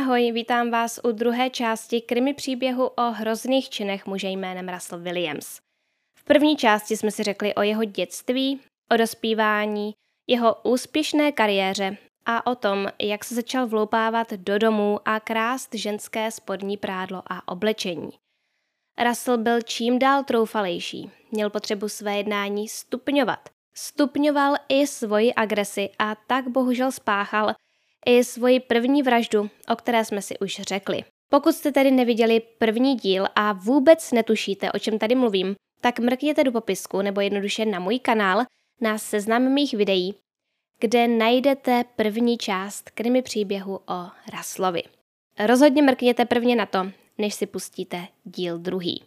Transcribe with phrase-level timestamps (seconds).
[0.00, 5.60] Ahoj, vítám vás u druhé části krimi příběhu o hrozných činech muže jménem Russell Williams.
[6.18, 8.60] V první části jsme si řekli o jeho dětství,
[8.92, 9.94] o dospívání,
[10.28, 16.30] jeho úspěšné kariéře a o tom, jak se začal vloupávat do domů a krást ženské
[16.30, 18.10] spodní prádlo a oblečení.
[19.08, 23.48] Russell byl čím dál troufalejší, měl potřebu své jednání stupňovat.
[23.74, 27.54] Stupňoval i svoji agresi a tak bohužel spáchal
[28.06, 31.04] i svoji první vraždu, o které jsme si už řekli.
[31.30, 36.44] Pokud jste tedy neviděli první díl a vůbec netušíte, o čem tady mluvím, tak mrkněte
[36.44, 38.44] do popisku nebo jednoduše na můj kanál
[38.80, 40.14] na seznam mých videí,
[40.78, 44.82] kde najdete první část krimi příběhu o Raslovi.
[45.46, 49.04] Rozhodně mrkněte prvně na to, než si pustíte díl druhý.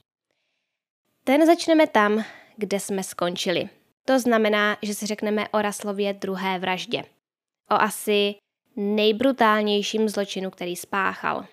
[1.23, 2.23] Ten začneme tam,
[2.57, 3.69] kde jsme skončili.
[4.05, 7.03] To znamená, že si řekneme o Raslově druhé vraždě.
[7.71, 8.35] O asi
[8.75, 11.45] nejbrutálnějším zločinu, který spáchal.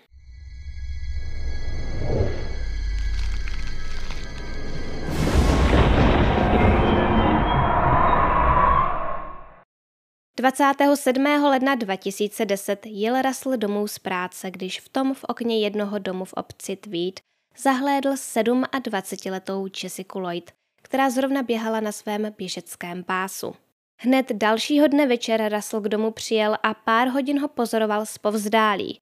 [10.41, 11.27] 27.
[11.27, 16.33] ledna 2010 jel Russell domů z práce, když v tom v okně jednoho domu v
[16.33, 17.20] obci Tweed
[17.59, 20.50] zahlédl 27-letou Jessica Lloyd,
[20.83, 23.55] která zrovna běhala na svém běžeckém pásu.
[24.03, 28.98] Hned dalšího dne večer Russell k domu přijel a pár hodin ho pozoroval z povzdálí.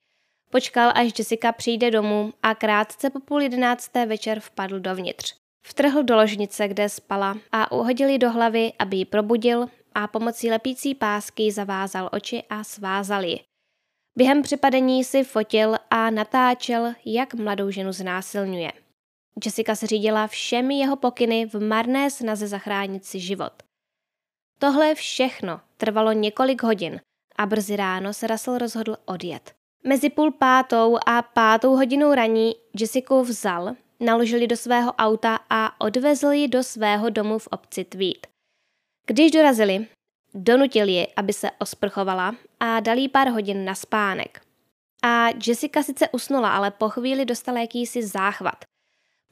[0.51, 5.35] Počkal, až Jessica přijde domů a krátce po půl jedenácté večer vpadl dovnitř.
[5.67, 10.51] Vtrhl do ložnice, kde spala a uhodil ji do hlavy, aby ji probudil a pomocí
[10.51, 13.41] lepící pásky zavázal oči a svázal ji.
[14.17, 18.73] Během připadení si fotil a natáčel, jak mladou ženu znásilňuje.
[19.45, 23.68] Jessica se řídila všemi jeho pokyny v marné snaze zachránit si život.
[24.59, 27.01] Tohle všechno trvalo několik hodin
[27.37, 29.55] a brzy ráno se Russell rozhodl odjet.
[29.85, 36.27] Mezi půl pátou a pátou hodinou raní Jessica vzal, naložili do svého auta a odvezl
[36.27, 38.27] ji do svého domu v obci Tweed.
[39.07, 39.87] Když dorazili,
[40.35, 44.41] donutil ji, aby se osprchovala a dal jí pár hodin na spánek.
[45.03, 48.65] A Jessica sice usnula, ale po chvíli dostala jakýsi záchvat.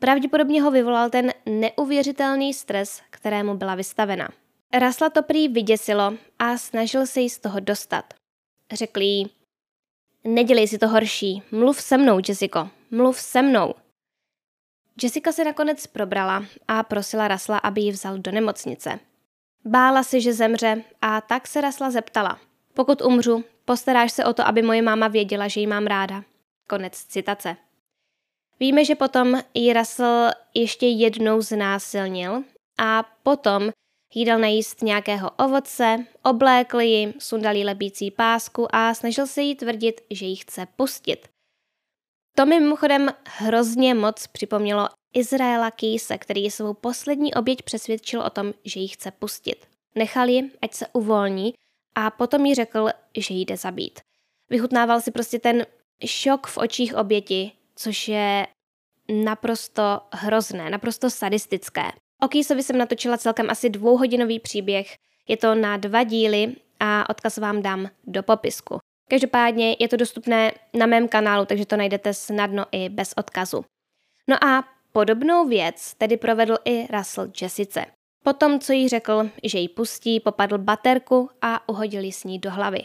[0.00, 4.28] Pravděpodobně ho vyvolal ten neuvěřitelný stres, kterému byla vystavena.
[4.72, 8.15] Rasla to prý vyděsilo a snažil se jí z toho dostat.
[8.72, 9.31] Řekl jí,
[10.25, 13.75] nedělej si to horší, mluv se mnou, Jessico, mluv se mnou.
[15.03, 18.99] Jessica se nakonec probrala a prosila Rasla, aby ji vzal do nemocnice.
[19.65, 22.38] Bála si, že zemře a tak se Rasla zeptala.
[22.75, 26.25] Pokud umřu, postaráš se o to, aby moje máma věděla, že ji mám ráda.
[26.69, 27.56] Konec citace.
[28.60, 32.43] Víme, že potom ji Russell ještě jednou znásilnil
[32.78, 33.71] a potom
[34.15, 39.55] jí dal najíst nějakého ovoce, oblékl ji, sundal jí lebící pásku a snažil se jí
[39.55, 41.28] tvrdit, že ji chce pustit.
[42.37, 48.53] To mi mimochodem hrozně moc připomnělo Izraela Kýse, který svou poslední oběť přesvědčil o tom,
[48.65, 49.67] že ji chce pustit.
[49.94, 51.55] Nechal ji, ať se uvolní
[51.94, 54.00] a potom jí řekl, že ji jde zabít.
[54.50, 55.67] Vychutnával si prostě ten
[56.06, 58.47] šok v očích oběti, což je
[59.25, 61.93] naprosto hrozné, naprosto sadistické.
[62.22, 64.97] O Kýsovi jsem natočila celkem asi dvouhodinový příběh.
[65.28, 68.78] Je to na dva díly a odkaz vám dám do popisku.
[69.09, 73.65] Každopádně je to dostupné na mém kanálu, takže to najdete snadno i bez odkazu.
[74.28, 77.87] No a podobnou věc tedy provedl i Russell Jessice.
[78.25, 82.50] Potom, co jí řekl, že ji pustí, popadl baterku a uhodil ji s ní do
[82.50, 82.81] hlavy.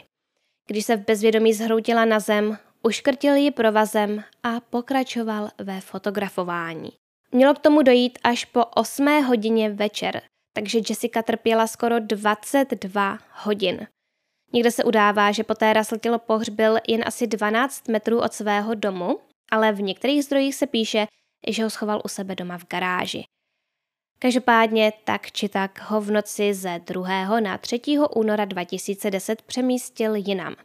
[0.67, 6.91] Když se v bezvědomí zhroutila na zem, uškrtil ji provazem a pokračoval ve fotografování.
[7.31, 10.21] Mělo k tomu dojít až po 8 hodině večer,
[10.53, 13.87] takže Jessica trpěla skoro 22 hodin.
[14.53, 19.19] Někde se udává, že poté Russell tělo pohřbil jen asi 12 metrů od svého domu,
[19.51, 21.07] ale v některých zdrojích se píše,
[21.47, 23.23] že ho schoval u sebe doma v garáži.
[24.19, 27.39] Každopádně tak či tak ho v noci ze 2.
[27.39, 27.81] na 3.
[28.15, 30.55] února 2010 přemístil jinam.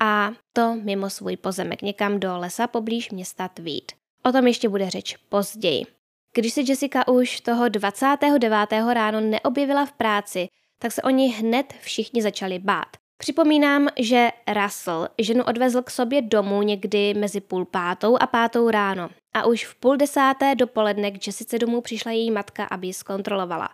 [0.00, 3.92] A to mimo svůj pozemek někam do lesa poblíž města Tweed.
[4.24, 6.01] O tom ještě bude řeč později.
[6.34, 8.54] Když se Jessica už toho 29.
[8.92, 10.48] ráno neobjevila v práci,
[10.78, 12.86] tak se o ní hned všichni začali bát.
[13.18, 14.28] Připomínám, že
[14.62, 19.66] Russell ženu odvezl k sobě domů někdy mezi půl pátou a pátou ráno a už
[19.66, 23.68] v půl desáté dopoledne k Jessice domů přišla její matka, aby ji zkontrolovala.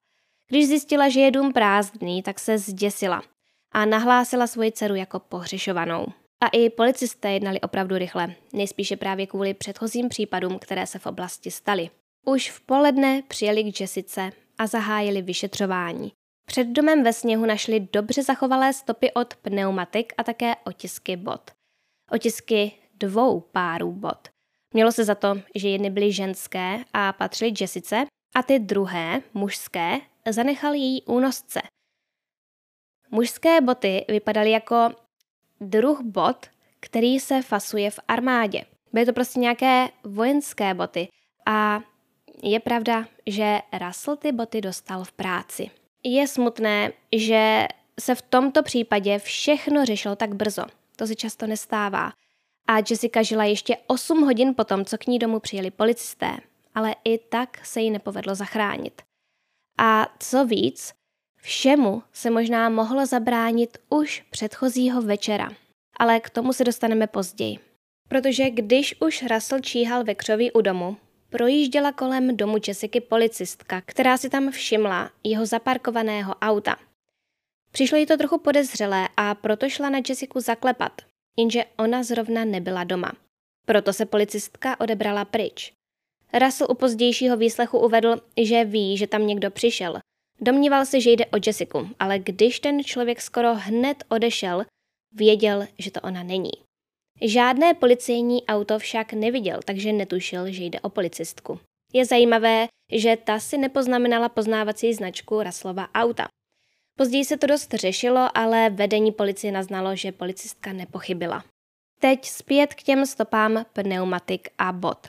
[0.48, 3.22] Když zjistila, že je dům prázdný, tak se zděsila
[3.72, 6.06] a nahlásila svoji dceru jako pohřešovanou.
[6.40, 11.50] A i policisté jednali opravdu rychle, nejspíše právě kvůli předchozím případům, které se v oblasti
[11.50, 11.90] staly.
[12.26, 16.12] Už v poledne přijeli k Jessice a zahájili vyšetřování.
[16.48, 21.50] Před domem ve sněhu našli dobře zachovalé stopy od pneumatik a také otisky bot.
[22.10, 24.28] Otisky dvou párů bot.
[24.74, 30.00] Mělo se za to, že jedny byly ženské a patřily Jessice a ty druhé, mužské,
[30.30, 31.60] zanechal její únosce.
[33.10, 34.90] Mužské boty vypadaly jako
[35.60, 36.46] druh bot,
[36.80, 38.64] který se fasuje v armádě.
[38.92, 41.08] Byly to prostě nějaké vojenské boty
[41.46, 41.80] a
[42.42, 45.70] je pravda, že Russell ty boty dostal v práci.
[46.04, 47.66] Je smutné, že
[48.00, 50.64] se v tomto případě všechno řešilo tak brzo.
[50.96, 52.12] To se často nestává.
[52.66, 56.36] A Jessica žila ještě 8 hodin potom, co k ní domů přijeli policisté,
[56.74, 59.02] ale i tak se jí nepovedlo zachránit.
[59.78, 60.92] A co víc,
[61.40, 65.50] všemu se možná mohlo zabránit už předchozího večera.
[65.98, 67.58] Ale k tomu se dostaneme později.
[68.08, 70.96] Protože když už Russell číhal ve křoví u domu,
[71.30, 76.76] projížděla kolem domu Jessica policistka, která si tam všimla jeho zaparkovaného auta.
[77.72, 80.92] Přišlo jí to trochu podezřelé a proto šla na Jessiku zaklepat,
[81.38, 83.12] jenže ona zrovna nebyla doma.
[83.66, 85.72] Proto se policistka odebrala pryč.
[86.40, 89.98] Russell u pozdějšího výslechu uvedl, že ví, že tam někdo přišel.
[90.40, 94.64] Domníval se, že jde o Jessiku, ale když ten člověk skoro hned odešel,
[95.12, 96.50] věděl, že to ona není.
[97.22, 101.60] Žádné policejní auto však neviděl, takže netušil, že jde o policistku.
[101.92, 106.28] Je zajímavé, že ta si nepoznamenala poznávací značku Raslova auta.
[106.96, 111.44] Později se to dost řešilo, ale vedení policie naznalo, že policistka nepochybila.
[112.00, 115.06] Teď zpět k těm stopám pneumatik a bot.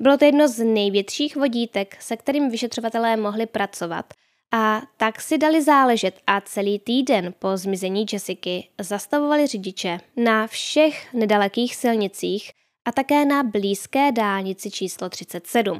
[0.00, 4.14] Bylo to jedno z největších vodítek, se kterým vyšetřovatelé mohli pracovat
[4.52, 11.14] a tak si dali záležet a celý týden po zmizení Jessiky zastavovali řidiče na všech
[11.14, 12.50] nedalekých silnicích
[12.84, 15.78] a také na blízké dálnici číslo 37.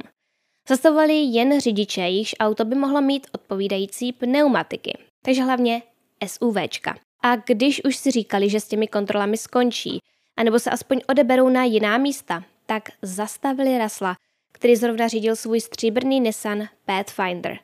[0.68, 5.82] Zastavovali jen řidiče, jejichž auto by mohlo mít odpovídající pneumatiky, takže hlavně
[6.26, 6.98] SUVčka.
[7.22, 9.98] A když už si říkali, že s těmi kontrolami skončí,
[10.36, 14.16] anebo se aspoň odeberou na jiná místa, tak zastavili Rasla,
[14.52, 17.58] který zrovna řídil svůj stříbrný Nissan Pathfinder.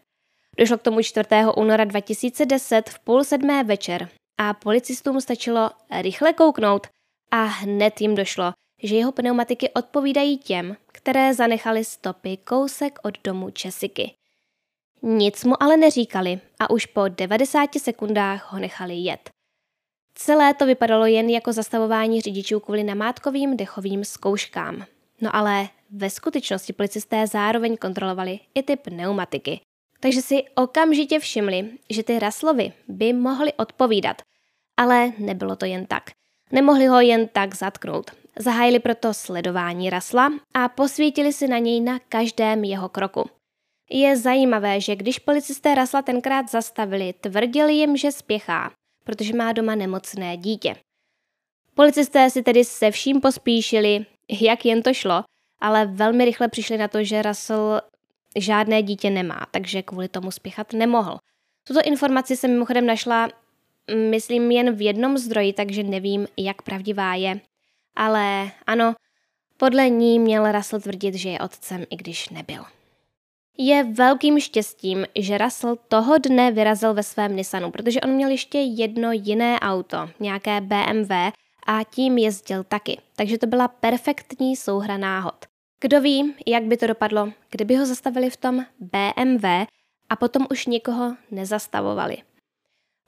[0.58, 1.28] Došlo k tomu 4.
[1.56, 4.08] února 2010 v půl sedmé večer
[4.38, 5.70] a policistům stačilo
[6.00, 6.86] rychle kouknout
[7.30, 8.52] a hned jim došlo,
[8.82, 14.14] že jeho pneumatiky odpovídají těm, které zanechaly stopy kousek od domu Česiky.
[15.02, 19.30] Nic mu ale neříkali a už po 90 sekundách ho nechali jet.
[20.14, 24.84] Celé to vypadalo jen jako zastavování řidičů kvůli namátkovým dechovým zkouškám.
[25.20, 29.60] No ale ve skutečnosti policisté zároveň kontrolovali i ty pneumatiky.
[30.04, 34.22] Takže si okamžitě všimli, že ty raslovy by mohly odpovídat.
[34.76, 36.10] Ale nebylo to jen tak.
[36.52, 38.10] Nemohli ho jen tak zatknout.
[38.38, 43.30] Zahájili proto sledování rasla a posvítili si na něj na každém jeho kroku.
[43.90, 48.70] Je zajímavé, že když policisté rasla tenkrát zastavili, tvrdili jim, že spěchá,
[49.04, 50.76] protože má doma nemocné dítě.
[51.74, 54.06] Policisté si tedy se vším pospíšili,
[54.40, 55.24] jak jen to šlo,
[55.60, 57.80] ale velmi rychle přišli na to, že Russell
[58.36, 61.18] žádné dítě nemá, takže kvůli tomu spěchat nemohl.
[61.66, 63.28] Tuto informaci jsem mimochodem našla,
[64.10, 67.40] myslím, jen v jednom zdroji, takže nevím, jak pravdivá je.
[67.96, 68.94] Ale ano,
[69.56, 72.64] podle ní měl Russell tvrdit, že je otcem, i když nebyl.
[73.58, 78.58] Je velkým štěstím, že Russell toho dne vyrazil ve svém Nissanu, protože on měl ještě
[78.58, 81.12] jedno jiné auto, nějaké BMW,
[81.66, 83.00] a tím jezdil taky.
[83.16, 85.53] Takže to byla perfektní souhra náhod.
[85.84, 89.44] Kdo ví, jak by to dopadlo, kdyby ho zastavili v tom BMW
[90.08, 92.16] a potom už nikoho nezastavovali.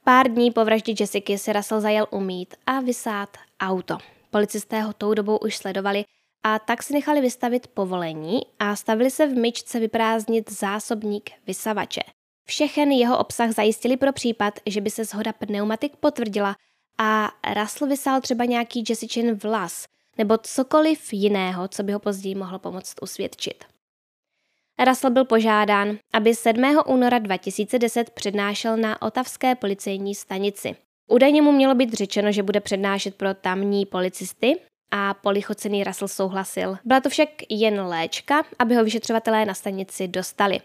[0.05, 3.99] Pár dní po vraždě Jessica si Russell zajel umít a vysát auto.
[4.31, 6.05] Policisté ho tou dobou už sledovali
[6.43, 12.03] a tak si nechali vystavit povolení a stavili se v myčce vyprázdnit zásobník vysavače.
[12.45, 16.57] Všechen jeho obsah zajistili pro případ, že by se zhoda pneumatik potvrdila
[16.99, 17.31] a
[17.61, 19.87] Russell vysál třeba nějaký Jessicin vlas
[20.19, 23.65] nebo cokoliv jiného, co by ho později mohlo pomoct usvědčit.
[24.87, 26.81] Russell byl požádán, aby 7.
[26.87, 30.77] února 2010 přednášel na Otavské policejní stanici.
[31.07, 36.77] Údajně mu mělo být řečeno, že bude přednášet pro tamní policisty a polichocený Russell souhlasil.
[36.85, 40.61] Byla to však jen léčka, aby ho vyšetřovatelé na stanici dostali.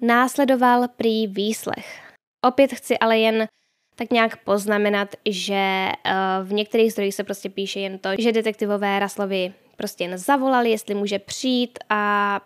[0.00, 2.02] Následoval prý výslech.
[2.44, 3.48] Opět chci ale jen
[3.96, 8.98] tak nějak poznamenat, že uh, v některých zdrojích se prostě píše jen to, že detektivové
[8.98, 12.40] Raslovi prostě jen zavolali, jestli může přijít a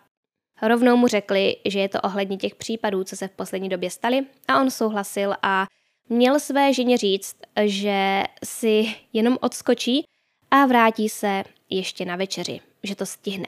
[0.62, 4.26] rovnou mu řekli, že je to ohledně těch případů, co se v poslední době staly
[4.48, 5.66] a on souhlasil a
[6.08, 10.04] měl své ženě říct, že si jenom odskočí
[10.50, 13.46] a vrátí se ještě na večeři, že to stihne.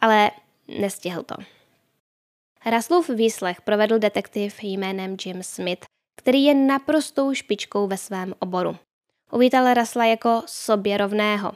[0.00, 0.30] Ale
[0.80, 1.34] nestihl to.
[2.66, 5.84] Raslův výslech provedl detektiv jménem Jim Smith,
[6.16, 8.76] který je naprostou špičkou ve svém oboru.
[9.32, 11.52] Uvítal Rasla jako sobě rovného.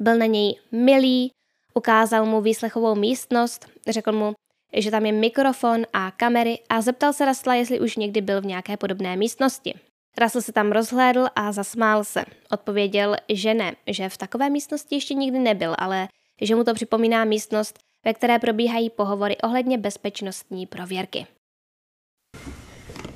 [0.00, 1.30] Byl na něj milý,
[1.74, 4.32] ukázal mu výslechovou místnost, řekl mu,
[4.76, 8.46] že tam je mikrofon a kamery a zeptal se Rasla, jestli už někdy byl v
[8.46, 9.74] nějaké podobné místnosti.
[10.20, 12.24] Russell se tam rozhlédl a zasmál se.
[12.50, 16.08] Odpověděl, že ne, že v takové místnosti ještě nikdy nebyl, ale
[16.40, 21.26] že mu to připomíná místnost, ve které probíhají pohovory ohledně bezpečnostní prověrky.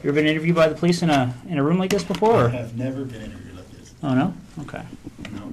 [0.02, 2.44] You ever been interviewed by the police in a in a room like this before?
[2.44, 2.48] Or?
[2.48, 3.94] I have never been interviewed like this.
[4.02, 4.34] Oh no.
[4.62, 4.82] Okay.
[5.32, 5.52] No.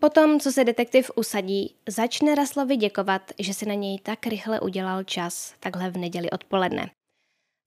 [0.00, 5.04] Potom, co se detektiv usadí, začne Raslovi děkovat, že si na něj tak rychle udělal
[5.04, 6.90] čas, takhle v neděli odpoledne.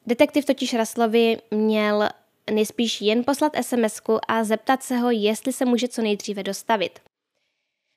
[0.08, 2.10] Detektiv totiž Raslovi měl
[2.52, 7.00] nejspíš jen poslat sms a zeptat se ho, jestli se může co nejdříve dostavit.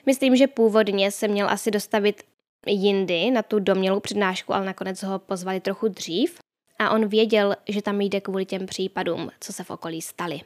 [0.06, 2.22] Myslím, že původně se měl asi dostavit
[2.66, 6.38] jindy na tu domělou přednášku, ale nakonec ho pozvali trochu dřív
[6.86, 10.40] a on věděl, že tam jde kvůli těm případům, co se v okolí staly.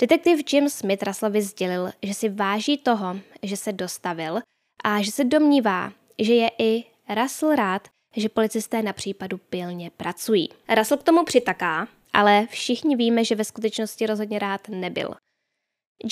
[0.00, 4.40] Detektiv Jim Smith Russellovi sdělil, že si váží toho, že se dostavil
[4.84, 6.84] a že se domnívá, že je i
[7.20, 10.48] Russell rád, že policisté na případu pilně pracují.
[10.76, 15.14] Russell k tomu přitaká, ale všichni víme, že ve skutečnosti rozhodně rád nebyl.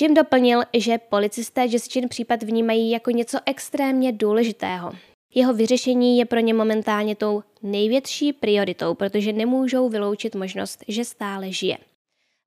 [0.01, 4.93] Jim doplnil, že policisté Jessicin případ vnímají jako něco extrémně důležitého.
[5.39, 11.53] Jeho vyřešení je pro ně momentálně tou největší prioritou, protože nemůžou vyloučit možnost, že stále
[11.53, 11.79] žije.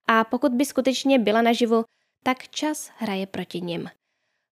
[0.08, 1.84] A pokud by skutečně byla naživu,
[2.22, 3.88] tak čas hraje proti nim.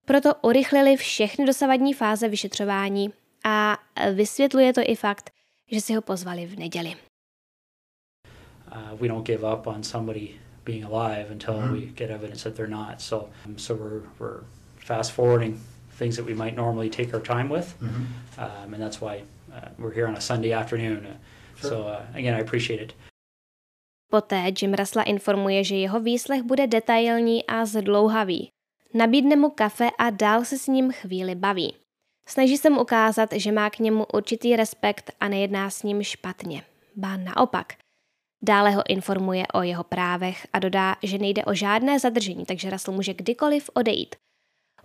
[0.06, 3.12] Proto urychlili všechny dosavadní fáze vyšetřování
[3.44, 3.78] a
[4.12, 5.30] vysvětluje to i fakt,
[5.70, 6.94] že si ho pozvali v neděli.
[8.72, 10.28] Uh, we don't give up on somebody
[10.64, 11.72] being alive until mm-hmm.
[11.72, 13.00] we get evidence that they're not.
[13.00, 14.40] So, um, so we're, we're
[14.76, 15.60] fast forwarding
[15.98, 18.04] things that we might normally take our time with, mm-hmm.
[18.38, 21.06] um, and that's why uh, we're here on a Sunday afternoon.
[21.60, 21.70] Sure.
[21.70, 22.94] So uh, again, I appreciate it.
[24.10, 28.48] Poté Jim Rasla informuje, že jeho výslech bude detailní a zdlouhavý.
[28.94, 31.74] Nabídne mu kafe a dál se s ním chvíli baví.
[32.26, 36.62] Snaží se mu ukázat, že má k němu určitý respekt a nejedná s ním špatně.
[36.96, 37.66] Ba naopak–
[38.42, 42.96] Dále ho informuje o jeho právech a dodá, že nejde o žádné zadržení, takže Russell
[42.96, 44.16] může kdykoliv odejít.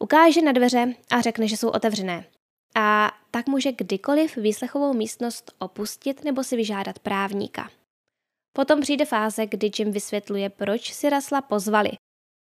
[0.04, 2.26] Ukáže na dveře a řekne, že jsou otevřené.
[2.76, 7.70] A tak může kdykoliv výslechovou místnost opustit nebo si vyžádat právníka.
[8.54, 11.90] Potom přijde fáze, kdy Jim vysvětluje, proč si Rasla pozvali.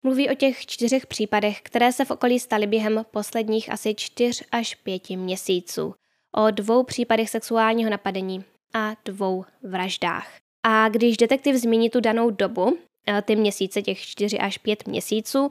[0.03, 4.75] Mluví o těch čtyřech případech, které se v okolí staly během posledních asi čtyř až
[4.75, 5.95] pěti měsíců.
[6.31, 10.37] O dvou případech sexuálního napadení a dvou vraždách.
[10.63, 12.77] A když detektiv zmíní tu danou dobu,
[13.07, 15.49] eh, ty měsíce, těch 4 až 5 měsíců,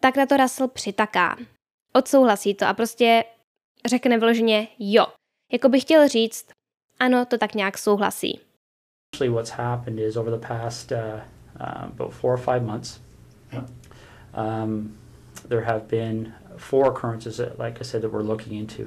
[0.00, 1.36] tak na to Russell přitaká.
[1.92, 3.24] Odsouhlasí to a prostě
[3.86, 5.06] řekne vyloženě jo.
[5.52, 6.46] Jako bych chtěl říct,
[6.98, 8.40] ano, to tak nějak souhlasí.
[9.14, 10.98] Actually what's happened is over the past uh,
[11.60, 13.00] uh, about four or five months,
[14.36, 14.98] um,
[15.48, 18.82] there have been four occurrences, that, like I said, that we're looking into.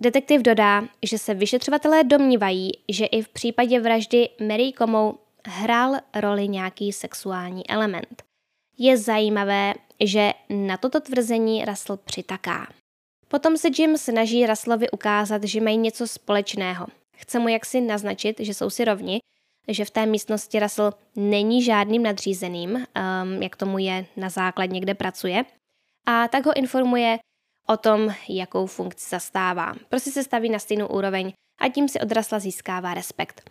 [0.00, 6.48] Detektiv dodá, že se vyšetřovatelé domnívají, že i v případě vraždy Mary Komou hrál roli
[6.48, 8.29] nějaký sexuální element.
[8.82, 12.72] Je zajímavé, že na toto tvrzení Russell přitaká.
[13.28, 16.86] Potom se Jim snaží Russellovi ukázat, že mají něco společného.
[17.16, 19.20] Chce mu jaksi naznačit, že jsou si rovni,
[19.68, 24.94] že v té místnosti Russell není žádným nadřízeným, um, jak tomu je na základně, kde
[24.94, 25.44] pracuje,
[26.06, 27.18] a tak ho informuje,
[27.68, 29.74] o tom, jakou funkci zastává.
[29.88, 33.50] Prostě se staví na stejnou úroveň a tím si odrasla získává respekt.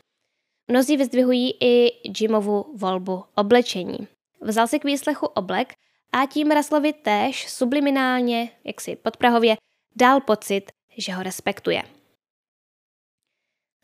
[0.68, 4.08] Mnozí vyzdvihují i Jimovu volbu oblečení.
[4.42, 5.74] Vzal si k výslechu oblek
[6.12, 9.56] a tím Raslovi též subliminálně, jaksi podprahově,
[9.96, 11.84] dal pocit, že ho respektuje.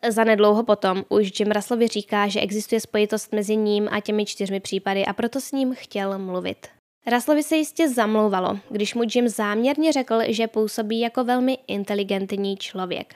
[0.10, 5.06] Zanedlouho potom už Jim Raslovi říká, že existuje spojitost mezi ním a těmi čtyřmi případy
[5.06, 6.68] a proto s ním chtěl mluvit.
[7.08, 13.16] Raslovi se jistě zamlouvalo, když mu Jim záměrně řekl, že působí jako velmi inteligentní člověk.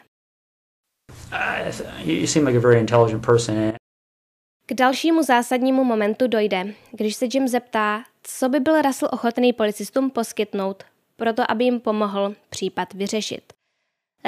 [4.70, 10.10] K dalšímu zásadnímu momentu dojde, když se Jim zeptá, co by byl Russell ochotný policistům
[10.10, 10.84] poskytnout,
[11.16, 13.54] proto aby jim pomohl případ vyřešit.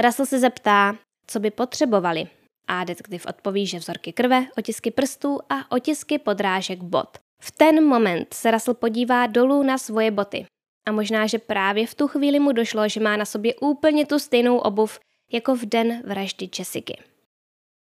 [0.03, 0.95] Russell se zeptá,
[1.27, 2.27] co by potřebovali
[2.67, 7.17] a detektiv odpoví, že vzorky krve, otisky prstů a otisky podrážek bot.
[7.41, 10.45] V ten moment se Russell podívá dolů na svoje boty.
[10.87, 14.19] A možná, že právě v tu chvíli mu došlo, že má na sobě úplně tu
[14.19, 14.99] stejnou obuv,
[15.31, 16.93] jako v den vraždy Jessica.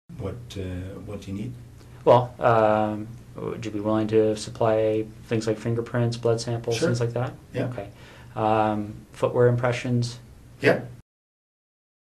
[0.10, 1.65] What, uh, what you need?
[2.06, 6.88] Well, um, would you be willing to supply things like fingerprints, blood samples, sure.
[6.88, 7.34] things like that?
[7.54, 7.70] Yeah.
[7.70, 7.90] Okay.
[8.36, 10.20] Um, footwear impressions?
[10.62, 10.82] Yeah.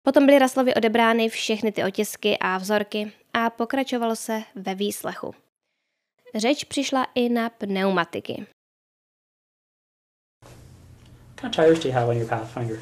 [0.04, 5.36] Potom byly Raslovi odebrány všechny ty otisky a vzorky a pokračovalo se ve výslechu.
[6.36, 8.46] Řeč přišla i na pneumatiky.
[11.40, 12.80] kind of tires do you have on your Pathfinder?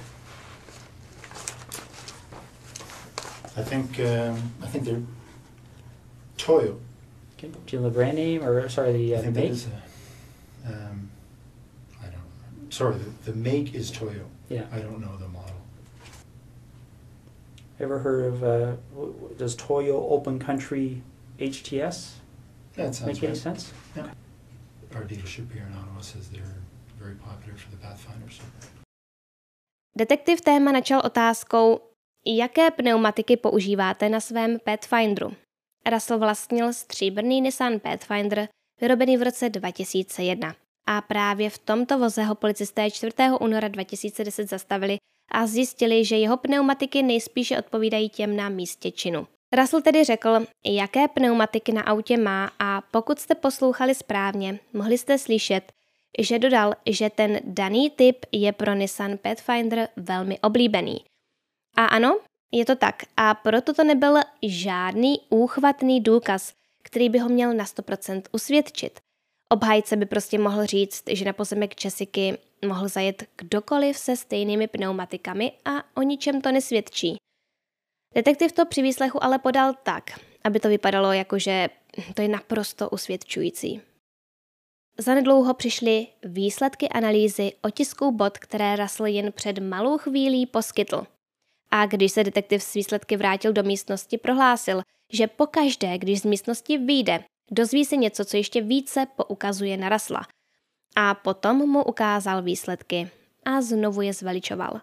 [3.56, 5.02] I think um, I think they're
[6.38, 6.80] Toyo.
[7.38, 7.48] Okay.
[7.66, 9.52] Do you know the brand name or sorry the, I uh, the think that make?
[9.52, 11.10] is a, um,
[12.02, 12.14] I don't
[12.50, 12.72] remember.
[12.72, 14.26] Sorry, the, the make is Toyo.
[14.50, 14.64] Yeah.
[14.72, 15.54] I don't know the model.
[17.80, 21.02] Ever heard of uh, w- w- does Toyo Open Country
[21.40, 22.14] HTS
[22.76, 23.38] That sounds make any right.
[23.38, 23.72] sense?
[24.96, 26.58] Our dealership here in Ottawa says they're
[27.00, 28.42] very popular for the Pathfinders.
[29.98, 31.80] Detektiv téma načal otázkou,
[32.26, 35.32] jaké pneumatiky používáte na svém Pathfinderu.
[35.90, 38.48] Russell vlastnil stříbrný Nissan Pathfinder,
[38.82, 40.56] vyrobený v roce 2001.
[40.88, 43.14] A právě v tomto voze ho policisté 4.
[43.40, 44.98] února 2010 zastavili
[45.32, 49.28] a zjistili, že jeho pneumatiky nejspíše odpovídají těm na místě činu.
[49.58, 55.18] Russell tedy řekl, jaké pneumatiky na autě má a pokud jste poslouchali správně, mohli jste
[55.18, 55.72] slyšet,
[56.20, 60.98] že dodal, že ten daný typ je pro Nissan Pathfinder velmi oblíbený.
[61.76, 62.20] A ano,
[62.52, 67.66] je to tak a proto to nebyl žádný úchvatný důkaz, který by ho měl na
[67.66, 69.00] 100% usvědčit.
[69.50, 75.52] Obhájce by prostě mohl říct, že na pozemek Jessiky mohl zajet kdokoliv se stejnými pneumatikami
[75.66, 77.18] a o ničem to nesvědčí.
[78.16, 80.04] Detektiv to při výslechu ale podal tak,
[80.44, 81.70] aby to vypadalo jako, že
[82.14, 83.82] to je naprosto usvědčující.
[84.98, 91.08] Zanedlouho přišly výsledky analýzy otisků bod, které Russell jen před malou chvílí poskytl.
[91.72, 94.82] A když se detektiv s výsledky vrátil do místnosti, prohlásil,
[95.14, 100.22] že pokaždé, když z místnosti vyjde, dozví se něco, co ještě více poukazuje na Rasla.
[100.96, 103.10] A potom mu ukázal výsledky
[103.46, 104.82] a znovu je zveličoval.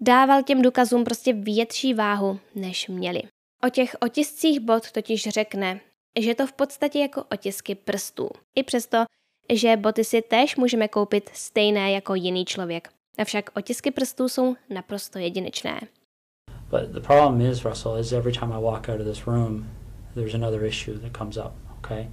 [0.00, 3.22] Dával těm důkazům prostě větší váhu, než měli.
[3.66, 5.80] O těch otiscích bod totiž řekne,
[6.18, 8.30] že to v podstatě jako otisky prstů.
[8.54, 9.04] I přesto,
[9.52, 12.88] že boty si též můžeme koupit stejné jako jiný člověk.
[13.18, 15.80] Avšak otisky prstů jsou naprosto jedinečné.
[16.72, 19.66] But the problem is, Russell, is every time I walk out of this room,
[20.14, 22.08] there's another issue that comes up, okay?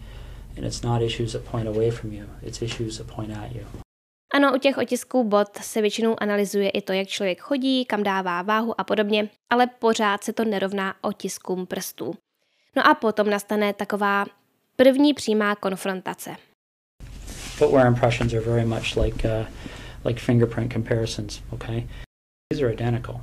[0.58, 3.66] And it's not issues that point away from you, it's issues that point at you.
[4.34, 8.42] Ano, u těch otisků bot se většinou analyzuje i to, jak člověk chodí, kam dává
[8.42, 12.16] váhu a podobně, ale pořád se to nerovná otiskům prstů.
[12.76, 14.26] No a potom nastane taková
[14.76, 16.36] první přímá konfrontace.
[17.58, 19.46] Footwear impressions are very much like uh,
[20.06, 21.42] like fingerprint comparisons.
[21.54, 21.88] Okay,
[22.50, 23.22] these are identical.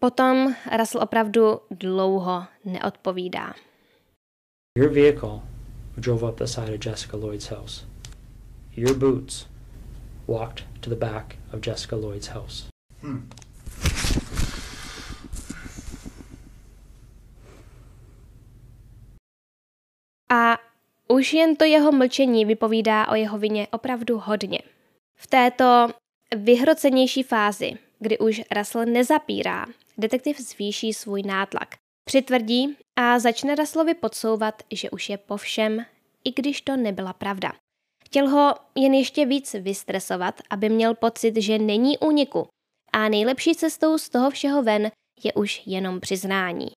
[0.00, 3.54] Potom Russell opravdu dlouho neodpovídá.
[4.78, 5.40] Your vehicle
[5.96, 7.86] drove up the side of Jessica Lloyd's house.
[8.76, 9.46] Your boots
[10.26, 12.68] walked to the back of Jessica Lloyd's house.
[13.02, 13.28] Hmm.
[20.32, 20.58] A
[21.08, 24.58] už jen to jeho mlčení vypovídá o jeho vině opravdu hodně.
[25.16, 25.88] V této
[26.36, 29.66] vyhrocenější fázi, kdy už Russell nezapírá,
[30.00, 31.68] detektiv zvýší svůj nátlak.
[32.04, 35.84] Přitvrdí a začne Russellovi podsouvat, že už je po všem,
[36.24, 37.52] i když to nebyla pravda.
[38.04, 42.48] Chtěl ho jen ještě víc vystresovat, aby měl pocit, že není úniku.
[42.92, 44.90] A nejlepší cestou z toho všeho ven
[45.24, 46.68] je už jenom přiznání.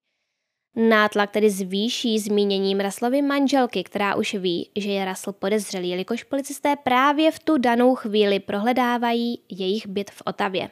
[0.75, 6.75] Nátlak tedy zvýší zmíněním Russellovy manželky, která už ví, že je Russell podezřelý, jelikož policisté
[6.75, 10.69] právě v tu danou chvíli prohledávají jejich byt v Otavě.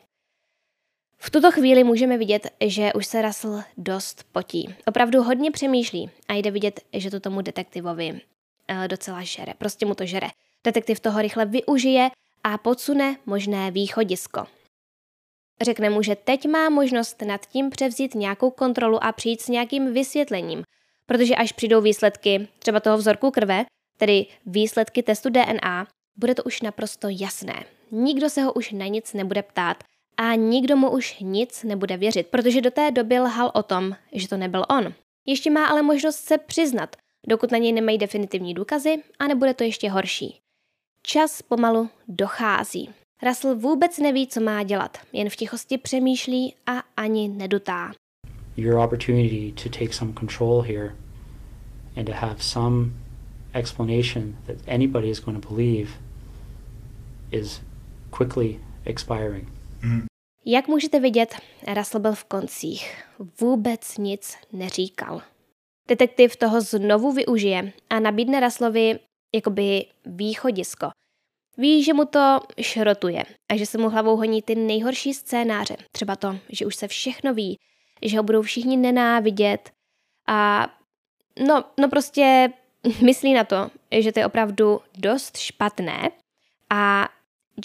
[1.23, 4.75] V tuto chvíli můžeme vidět, že už se Russell dost potí.
[4.87, 8.21] Opravdu hodně přemýšlí a jde vidět, že to tomu detektivovi
[8.67, 9.53] eh, docela žere.
[9.57, 10.27] Prostě mu to žere.
[10.63, 12.09] Detektiv toho rychle využije
[12.43, 14.45] a podsune možné východisko.
[15.61, 19.93] Řekne mu, že teď má možnost nad tím převzít nějakou kontrolu a přijít s nějakým
[19.93, 20.63] vysvětlením,
[21.05, 23.65] protože až přijdou výsledky třeba toho vzorku krve,
[23.97, 27.65] tedy výsledky testu DNA, bude to už naprosto jasné.
[27.91, 29.83] Nikdo se ho už na nic nebude ptát
[30.21, 34.27] a nikdo mu už nic nebude věřit, protože do té doby lhal o tom, že
[34.27, 34.93] to nebyl on.
[35.25, 36.95] Ještě má ale možnost se přiznat,
[37.27, 40.39] dokud na něj nemají definitivní důkazy a nebude to ještě horší.
[41.03, 42.89] Čas pomalu dochází.
[43.23, 47.91] Russell vůbec neví, co má dělat, jen v tichosti přemýšlí a ani nedutá.
[48.57, 50.95] Your opportunity to take some control here
[51.97, 52.91] and to have some
[53.53, 55.89] explanation that anybody is going to believe
[57.31, 57.61] is
[58.09, 59.47] quickly expiring.
[59.83, 60.10] Mm.
[60.45, 61.35] Jak můžete vidět,
[61.77, 63.03] Russell byl v koncích.
[63.39, 65.21] Vůbec nic neříkal.
[65.87, 68.99] Detektiv toho znovu využije a nabídne Russellovi
[69.35, 70.89] jakoby východisko.
[71.57, 75.77] Ví, že mu to šrotuje a že se mu hlavou honí ty nejhorší scénáře.
[75.91, 77.59] Třeba to, že už se všechno ví,
[78.01, 79.71] že ho budou všichni nenávidět
[80.27, 80.67] a
[81.47, 82.53] no, no prostě
[83.05, 86.11] myslí na to, že to je opravdu dost špatné
[86.69, 87.09] a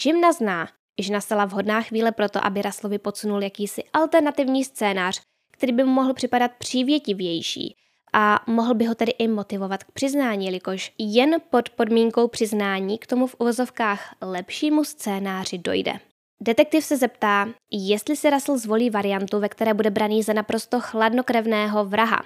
[0.05, 0.69] Jim nazná,
[1.01, 5.91] že nastala vhodná chvíle pro to, aby Russellovi podsunul jakýsi alternativní scénář, který by mu
[5.91, 7.77] mohl připadat přívětivější
[8.13, 13.07] a mohl by ho tedy i motivovat k přiznání, jelikož jen pod podmínkou přiznání k
[13.07, 15.93] tomu v uvozovkách lepšímu scénáři dojde.
[16.41, 21.85] Detektiv se zeptá, jestli si Russell zvolí variantu, ve které bude braný za naprosto chladnokrevného
[21.85, 22.25] vraha.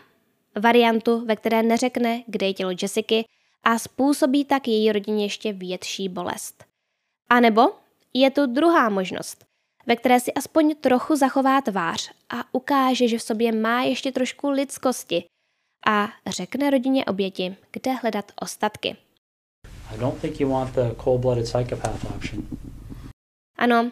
[0.60, 3.24] Variantu, ve které neřekne, kde je tělo Jessiky
[3.64, 6.64] a způsobí tak její rodině ještě větší bolest.
[7.28, 7.62] A nebo
[8.14, 9.44] je tu druhá možnost,
[9.86, 14.50] ve které si aspoň trochu zachová tvář a ukáže, že v sobě má ještě trošku
[14.50, 15.24] lidskosti
[15.86, 18.96] a řekne rodině oběti, kde hledat ostatky.
[19.94, 22.46] I don't think you want the cold-blooded psychopath option.
[23.58, 23.90] Ano,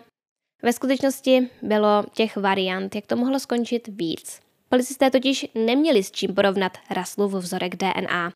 [0.62, 4.40] ve skutečnosti bylo těch variant, jak to mohlo skončit víc.
[4.68, 8.32] Policisté totiž neměli s čím porovnat Russellův vzorek DNA.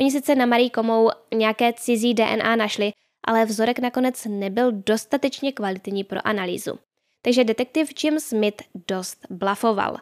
[0.00, 2.92] Oni sice na Marie Komou nějaké cizí DNA našli,
[3.24, 6.78] ale vzorek nakonec nebyl dostatečně kvalitní pro analýzu.
[7.22, 9.96] Takže detektiv Jim Smith dost blafoval.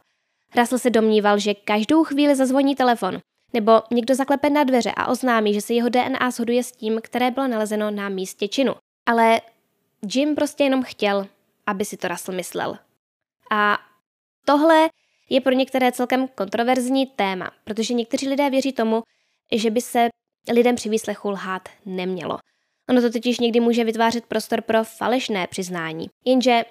[0.57, 3.19] Russell se domníval, že každou chvíli zazvoní telefon,
[3.53, 7.31] nebo někdo zaklepe na dveře a oznámí, že se jeho DNA shoduje s tím, které
[7.31, 8.75] bylo nalezeno na místě činu.
[9.07, 9.41] Ale
[10.15, 11.27] Jim prostě jenom chtěl,
[11.67, 12.79] aby si to Russell myslel.
[13.51, 13.79] A
[14.45, 14.89] tohle
[15.31, 19.03] je pro některé celkem kontroverzní téma, protože někteří lidé věří tomu,
[19.53, 20.09] že by se
[20.53, 22.39] lidem při výslechu lhát nemělo.
[22.89, 26.07] Ono to totiž někdy může vytvářet prostor pro falešné přiznání.
[26.25, 26.65] Jenže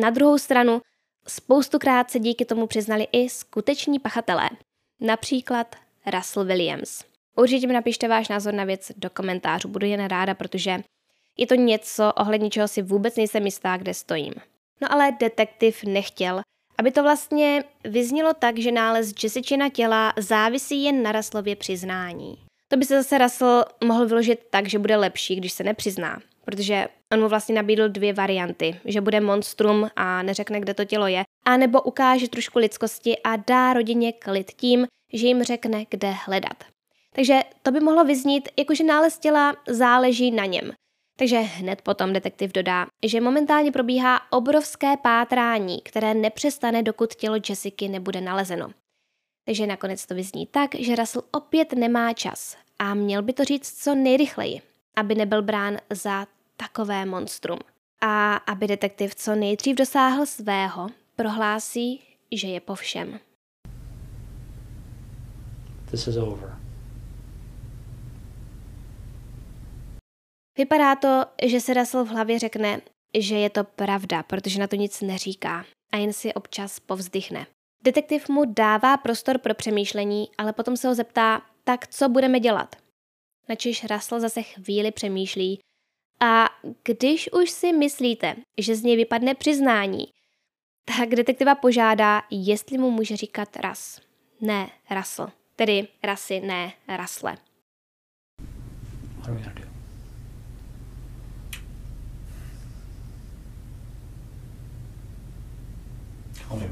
[0.00, 0.80] na druhou stranu
[1.28, 4.50] spoustukrát se díky tomu přiznali i skuteční pachatelé.
[5.00, 5.76] Například
[6.14, 7.04] Russell Williams.
[7.36, 10.80] Určitě mi napište váš názor na věc do komentářů, budu jen ráda, protože
[11.36, 14.34] je to něco, ohledně čeho si vůbec nejsem jistá, kde stojím.
[14.80, 16.40] No ale detektiv nechtěl,
[16.78, 22.45] aby to vlastně vyznělo tak, že nález Jessičina těla závisí jen na Russellově přiznání.
[22.68, 26.88] To by se zase Russell mohl vyložit tak, že bude lepší, když se nepřizná, protože
[27.12, 31.22] on mu vlastně nabídl dvě varianty, že bude monstrum a neřekne, kde to tělo je,
[31.44, 36.64] a nebo ukáže trošku lidskosti a dá rodině klid tím, že jim řekne, kde hledat.
[37.14, 40.72] Takže to by mohlo vyznít, jakože nález těla záleží na něm.
[41.18, 47.88] Takže hned potom detektiv dodá, že momentálně probíhá obrovské pátrání, které nepřestane, dokud tělo Jessiky
[47.88, 48.70] nebude nalezeno.
[49.46, 53.82] Takže nakonec to vyzní tak, že Russell opět nemá čas a měl by to říct
[53.82, 54.62] co nejrychleji,
[54.96, 57.58] aby nebyl brán za takové monstrum.
[58.00, 63.20] A aby detektiv co nejdřív dosáhl svého, prohlásí, že je po všem.
[65.90, 66.58] This is over.
[70.58, 72.80] Vypadá to, že se Russell v hlavě řekne,
[73.18, 77.46] že je to pravda, protože na to nic neříká a jen si občas povzdychne.
[77.82, 82.76] Detektiv mu dává prostor pro přemýšlení, ale potom se ho zeptá, tak co budeme dělat?
[83.48, 85.60] Načež Russell zase chvíli přemýšlí
[86.20, 86.44] a
[86.82, 90.06] když už si myslíte, že z něj vypadne přiznání,
[90.84, 94.00] tak detektiva požádá, jestli mu může říkat ras.
[94.40, 95.28] Ne, Russell.
[95.56, 97.36] Tedy rasy, ne, rasle.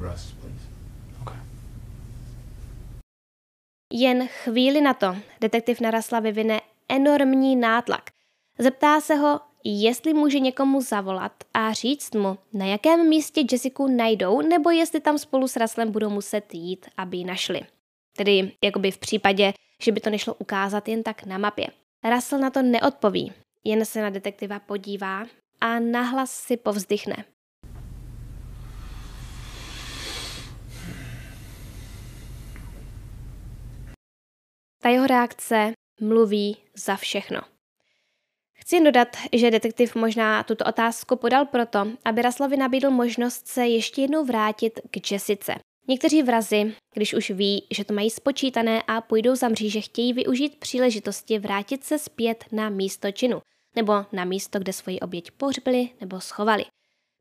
[0.01, 0.67] Russ, please.
[1.23, 1.37] Okay.
[3.97, 8.11] Jen chvíli na to detektiv na Rasla vyvine enormní nátlak.
[8.59, 14.41] Zeptá se ho, jestli může někomu zavolat a říct mu, na jakém místě Jessiku najdou,
[14.41, 17.61] nebo jestli tam spolu s Raslem budou muset jít, aby ji našli.
[18.17, 19.53] Tedy jakoby v případě,
[19.83, 21.67] že by to nešlo ukázat jen tak na mapě.
[22.15, 23.33] Russell na to neodpoví,
[23.65, 25.27] jen se na detektiva podívá
[25.61, 27.25] a nahlas si povzdychne.
[34.85, 37.41] Ta jeho reakce mluví za všechno.
[38.53, 44.03] Chci dodat, že detektiv možná tuto otázku podal proto, aby Raslovi nabídl možnost se ještě
[44.03, 45.55] jednou vrátit k Jessice.
[45.89, 50.57] Někteří vrazi, když už ví, že to mají spočítané a půjdou za mříže, chtějí využít
[50.57, 53.41] příležitosti vrátit se zpět na místo činu,
[53.77, 56.65] nebo na místo, kde svoji oběť pohřbili nebo schovali.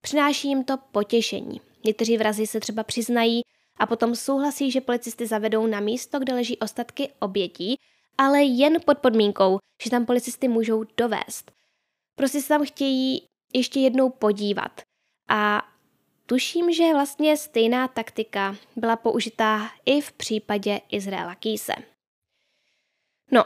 [0.02, 1.62] Přináší jim to potěšení.
[1.86, 3.42] Někteří vrazi se třeba přiznají
[3.78, 7.76] a potom souhlasí, že policisty zavedou na místo, kde leží ostatky obětí,
[8.18, 11.52] ale jen pod podmínkou, že tam policisty můžou dovést.
[12.16, 14.82] Prostě se tam chtějí ještě jednou podívat.
[15.30, 15.62] A
[16.26, 21.74] tuším, že vlastně stejná taktika byla použitá i v případě Izraela Kýse.
[23.32, 23.44] No,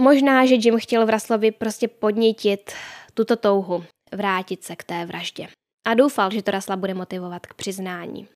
[0.00, 2.72] možná, že Jim chtěl v Raslovi prostě podnítit
[3.14, 5.48] tuto touhu, vrátit se k té vraždě.
[5.84, 8.28] A doufal, že to Rasla bude motivovat k přiznání.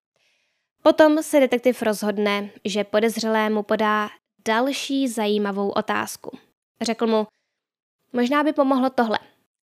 [0.87, 4.09] Potom se detektiv rozhodne, že podezřelému podá
[4.49, 6.39] další zajímavou otázku.
[6.81, 7.27] Řekl mu,
[8.13, 9.19] možná by pomohlo tohle.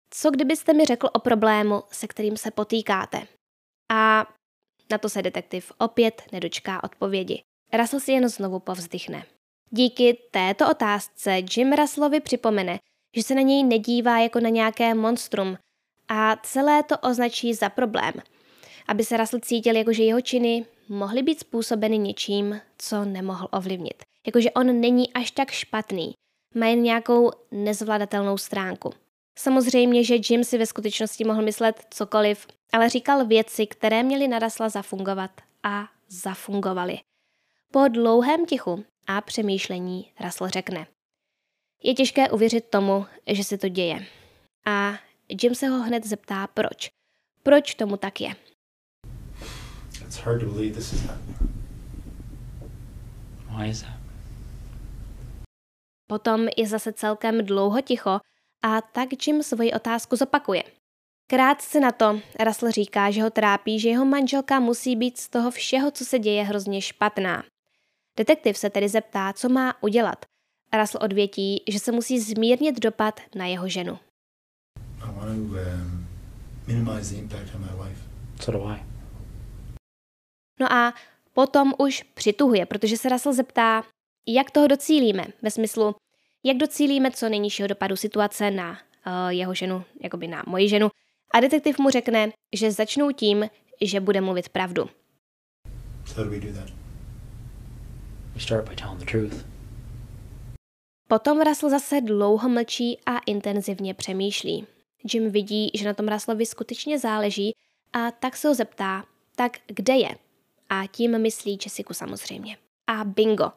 [0.10, 3.28] Co kdybyste mi řekl o problému, se kterým se potýkáte?
[3.92, 4.26] A
[4.92, 7.42] na to se detektiv opět nedočká odpovědi.
[7.74, 9.26] Russell si jen znovu povzdychne.
[9.70, 12.80] Díky této otázce Jim Russellovi připomene,
[13.16, 15.58] že se na něj nedívá jako na nějaké monstrum
[16.08, 18.14] a celé to označí za problém,
[18.90, 24.04] aby se Russell cítil jako, že jeho činy mohly být způsobeny něčím, co nemohl ovlivnit.
[24.26, 26.14] Jakože on není až tak špatný,
[26.56, 28.94] má jen nějakou nezvladatelnou stránku.
[29.40, 34.40] Samozřejmě, že Jim si ve skutečnosti mohl myslet cokoliv, ale říkal věci, které měly na
[34.40, 35.32] Russella zafungovat
[35.64, 37.00] a zafungovaly.
[37.72, 40.88] Po dlouhém tichu a přemýšlení Russell řekne.
[41.84, 44.06] Je těžké uvěřit tomu, že se to děje.
[44.66, 44.94] A
[45.44, 46.90] Jim se ho hned zeptá, proč.
[47.44, 48.49] Proč tomu tak je?
[50.10, 51.54] It's hard to believe this is happening.
[53.46, 53.94] Why is that?
[56.08, 58.20] Potom je zase celkem dlouho ticho
[58.64, 60.64] a tak Jim svoji otázku zopakuje.
[61.28, 65.52] Krátce na to Russell říká, že ho trápí, že jeho manželka musí být z toho
[65.52, 67.44] všeho, co se děje, hrozně špatná.
[68.18, 70.26] Detektiv se tedy zeptá, co má udělat.
[70.80, 74.00] Russell odvětí, že se musí zmírnit dopad na jeho ženu.
[75.02, 76.08] I want to um,
[76.68, 78.02] minimize the impact on my wife.
[78.40, 78.89] So do I.
[80.60, 80.94] No a
[81.34, 83.84] potom už přituhuje, protože se Russell zeptá,
[84.28, 85.96] jak toho docílíme, ve smyslu,
[86.44, 90.90] jak docílíme co nejnižšího dopadu situace na uh, jeho ženu, jakoby na moji ženu.
[91.34, 93.50] A detektiv mu řekne, že začnou tím,
[93.82, 94.90] že bude mluvit pravdu.
[96.06, 96.70] So how do we do that?
[98.36, 99.46] We start by telling the truth.
[101.08, 104.68] Potom Russell zase dlouho mlčí a intenzivně přemýšlí.
[105.14, 107.56] Jim vidí, že na tom Russellovi skutečně záleží
[107.94, 110.10] a tak se ho zeptá, tak kde je?
[110.70, 112.58] A tím myslí Jessiku samozřejmě.
[112.88, 113.52] A bingo.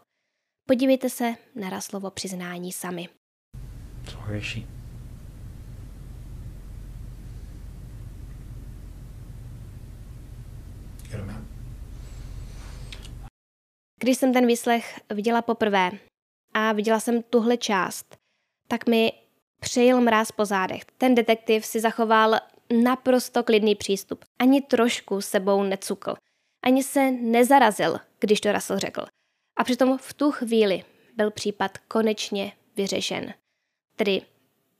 [0.68, 3.08] Podívejte se na Russellovo přiznání sami.
[4.10, 4.82] So where is she?
[14.00, 15.90] Když jsem ten výslech viděla poprvé
[16.54, 18.16] a viděla jsem tuhle část,
[18.68, 19.12] tak mi
[19.60, 20.84] přejil mráz po zádech.
[20.84, 22.34] Ten detektiv si zachoval
[22.82, 24.24] naprosto klidný přístup.
[24.38, 26.14] Ani trošku sebou necukl.
[26.62, 29.04] Ani se nezarazil, když to Russell řekl.
[29.56, 30.84] A přitom v tu chvíli
[31.16, 33.34] byl případ konečně vyřešen.
[33.96, 34.22] Tedy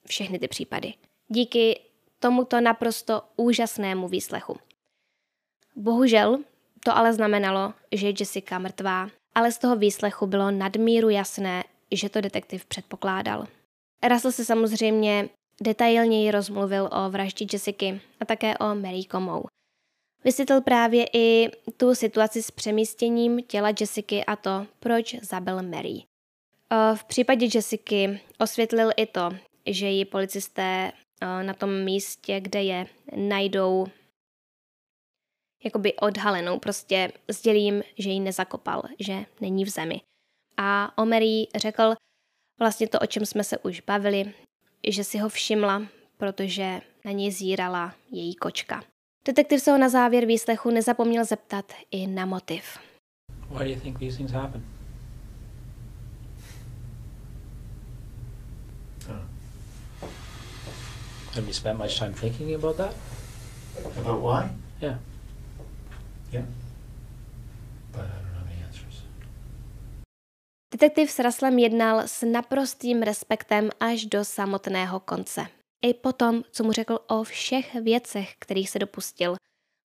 [0.06, 0.94] všechny ty případy.
[1.28, 1.80] Díky
[2.18, 4.58] tomuto naprosto úžasnému výslechu.
[5.76, 6.38] Bohužel
[6.84, 12.08] to ale znamenalo, že je Jessica mrtvá, ale z toho výslechu bylo nadmíru jasné, že
[12.08, 13.46] to detektiv předpokládal.
[14.08, 15.28] Russell se samozřejmě
[15.62, 19.44] detailněji rozmluvil o vraždě Jessiky a také o Mary Comou.
[20.24, 26.02] Vysvětlil právě i tu situaci s přemístěním těla Jessiky a to, proč zabil Mary.
[26.94, 29.30] V případě Jessiky osvětlil i to,
[29.66, 30.92] že ji policisté
[31.42, 33.86] na tom místě, kde je, najdou
[35.64, 40.00] jakoby odhalenou, prostě sdělím, že ji nezakopal, že není v zemi.
[40.56, 41.94] A o Mary řekl
[42.58, 44.34] vlastně to, o čem jsme se už bavili,
[44.88, 45.82] že si ho všimla,
[46.16, 48.84] protože na něj zírala její kočka.
[49.24, 52.78] Detektiv se ho na závěr výslechu nezapomněl zeptat i na motiv.
[53.50, 54.64] Why do you think these things happen?
[59.08, 59.16] Uh,
[61.34, 62.94] Have you spent much time thinking about that?
[63.96, 64.50] about why?
[64.80, 64.98] Yeah.
[66.32, 66.44] Yeah.
[67.90, 69.02] But I don't have any answers.
[70.74, 75.46] Detektiv s Raslem jednal s naprostým respektem až do samotného konce.
[75.82, 79.36] I potom, co mu řekl o všech věcech, kterých se dopustil,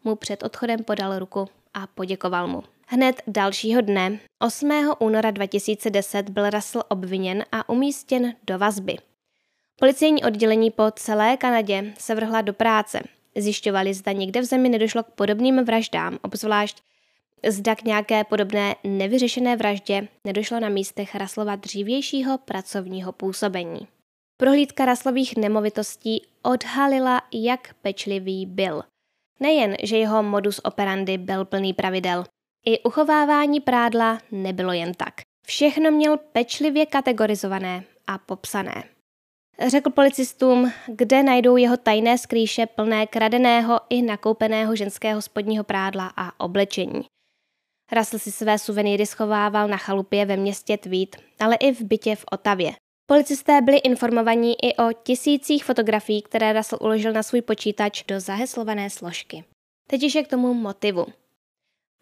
[0.04, 2.64] mu před odchodem podal ruku a poděkoval mu.
[2.88, 4.72] Hned dalšího dne, 8.
[5.00, 8.98] února 2010, byl Russell obviněn a umístěn do vazby.
[9.80, 13.00] Policejní oddělení po celé Kanadě se vrhla do práce.
[13.36, 16.84] Zjišťovali, zda někde v zemi nedošlo k podobným vraždám, obzvlášť
[17.48, 23.88] zda k nějaké podobné nevyřešené vraždě nedošlo na místech Raslova dřívějšího pracovního působení.
[24.38, 28.84] Prohlídka Raslových nemovitostí odhalila, jak pečlivý byl.
[29.40, 32.24] Nejen, že jeho modus operandi byl plný pravidel,
[32.66, 35.14] i uchovávání prádla nebylo jen tak.
[35.48, 38.84] Všechno měl pečlivě kategorizované a popsané.
[39.68, 46.40] Řekl policistům, kde najdou jeho tajné skrýše plné kradeného i nakoupeného ženského spodního prádla a
[46.40, 47.02] oblečení.
[47.92, 52.26] Russell si své suvenýry schovával na chalupě ve městě Tweed, ale i v bytě v
[52.32, 52.72] Otavě.
[53.10, 58.90] Policisté byli informovaní i o tisících fotografií, které Russell uložil na svůj počítač do zaheslované
[58.90, 59.44] složky.
[59.90, 61.06] Teď je k tomu motivu.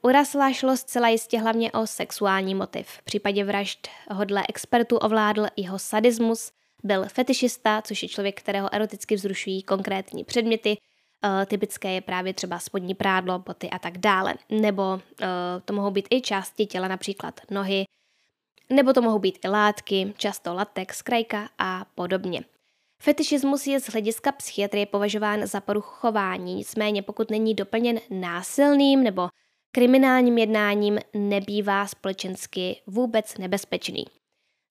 [0.01, 2.87] U Russella šlo zcela jistě hlavně o sexuální motiv.
[2.87, 6.51] V případě vražd ho dle expertů ovládl jeho sadismus,
[6.83, 10.77] byl fetišista, což je člověk, kterého eroticky vzrušují konkrétní předměty,
[11.25, 14.33] Uh, typické je právě třeba spodní prádlo, boty a tak dále.
[14.49, 14.99] Nebo uh,
[15.65, 17.85] to mohou být i části těla, například nohy,
[18.69, 22.41] nebo to mohou být i látky, často latex, krajka a podobně.
[23.01, 29.29] Fetišismus je z hlediska psychiatrie považován za poruchu chování, nicméně pokud není doplněn násilným nebo
[29.71, 34.05] kriminálním jednáním, nebývá společensky vůbec nebezpečný.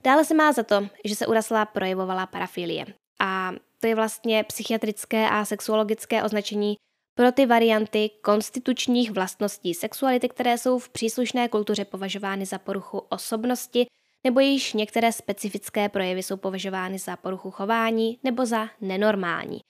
[0.05, 2.87] Dále se má za to, že se urasla projevovala parafilie.
[3.21, 6.77] A to je vlastně psychiatrické a sexuologické označení
[7.15, 13.87] pro ty varianty konstitučních vlastností sexuality, které jsou v příslušné kultuře považovány za poruchu osobnosti,
[14.25, 19.61] nebo již některé specifické projevy jsou považovány za poruchu chování nebo za nenormální.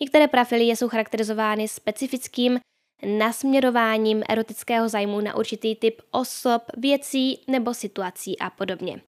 [0.00, 2.60] Některé parafilie jsou charakterizovány specifickým
[3.18, 9.00] nasměrováním erotického zájmu na určitý typ osob, věcí nebo situací a podobně.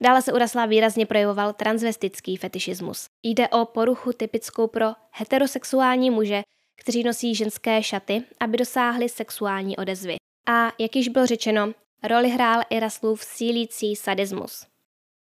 [0.00, 3.06] Dále se urasla výrazně projevoval transvestický fetišismus.
[3.22, 6.42] Jde o poruchu typickou pro heterosexuální muže,
[6.78, 10.16] kteří nosí ženské šaty, aby dosáhli sexuální odezvy.
[10.48, 14.66] A jak již bylo řečeno, roli hrál i Raslův sílící sadismus.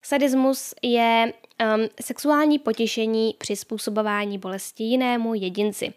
[0.06, 5.94] Sadismus je um, sexuální potěšení při způsobování bolesti jinému jedinci.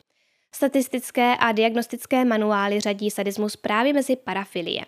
[0.54, 4.84] Statistické a diagnostické manuály řadí sadismus právě mezi parafilie.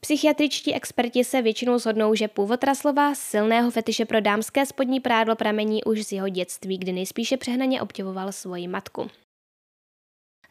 [0.00, 5.84] Psychiatričtí experti se většinou shodnou, že původ Raslova silného fetiše pro dámské spodní prádlo pramení
[5.84, 9.10] už z jeho dětství, kdy nejspíše přehnaně obdivoval svoji matku.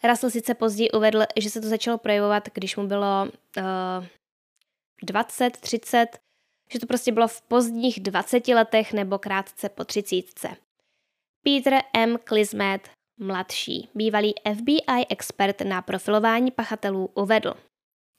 [0.08, 4.06] Russell sice později uvedl, že se to začalo projevovat, když mu bylo uh,
[5.04, 6.08] 20, 30,
[6.72, 10.48] že to prostě bylo v pozdních 20 letech nebo krátce po třicítce.
[11.43, 12.17] Peter M.
[12.24, 12.89] Klismet,
[13.20, 17.54] mladší, bývalý FBI expert na profilování pachatelů, uvedl.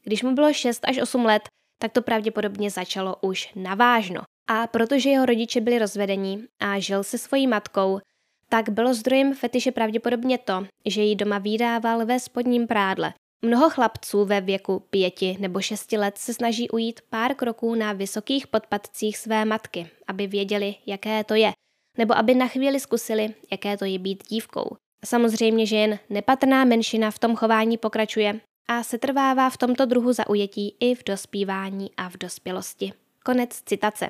[0.05, 1.43] Když mu bylo 6 až 8 let,
[1.79, 4.23] tak to pravděpodobně začalo už navážno.
[4.51, 8.01] A protože jeho rodiče byli rozvedení a žil se svojí matkou,
[8.49, 13.15] tak bylo zdrojem fetiše pravděpodobně to, že ji doma vydával ve spodním prádle.
[13.45, 18.47] Mnoho chlapců ve věku pěti nebo šesti let se snaží ujít pár kroků na vysokých
[18.47, 21.53] podpadcích své matky, aby věděli, jaké to je,
[21.99, 24.77] nebo aby na chvíli zkusili, jaké to je být dívkou.
[25.05, 30.77] Samozřejmě, že jen nepatrná menšina v tom chování pokračuje a setrvává v tomto druhu zaujetí
[30.81, 32.93] i v dospívání a v dospělosti.
[33.25, 34.09] Konec citace.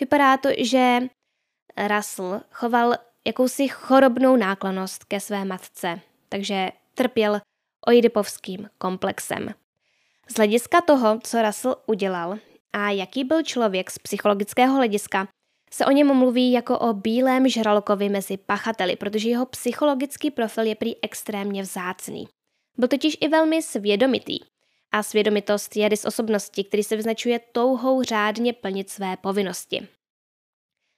[0.00, 0.98] Vypadá to, že
[1.88, 2.94] Russell choval
[3.26, 7.40] jakousi chorobnou náklonost ke své matce, takže trpěl
[7.86, 9.54] oidipovským komplexem.
[10.30, 12.38] Z hlediska toho, co Russell udělal
[12.72, 15.28] a jaký byl člověk z psychologického hlediska,
[15.70, 20.74] se o něm mluví jako o bílém žralokovi mezi pachateli, protože jeho psychologický profil je
[20.74, 22.28] prý extrémně vzácný.
[22.78, 24.38] Byl totiž i velmi svědomitý.
[24.92, 29.88] A svědomitost je rys osobnosti, který se vyznačuje touhou řádně plnit své povinnosti.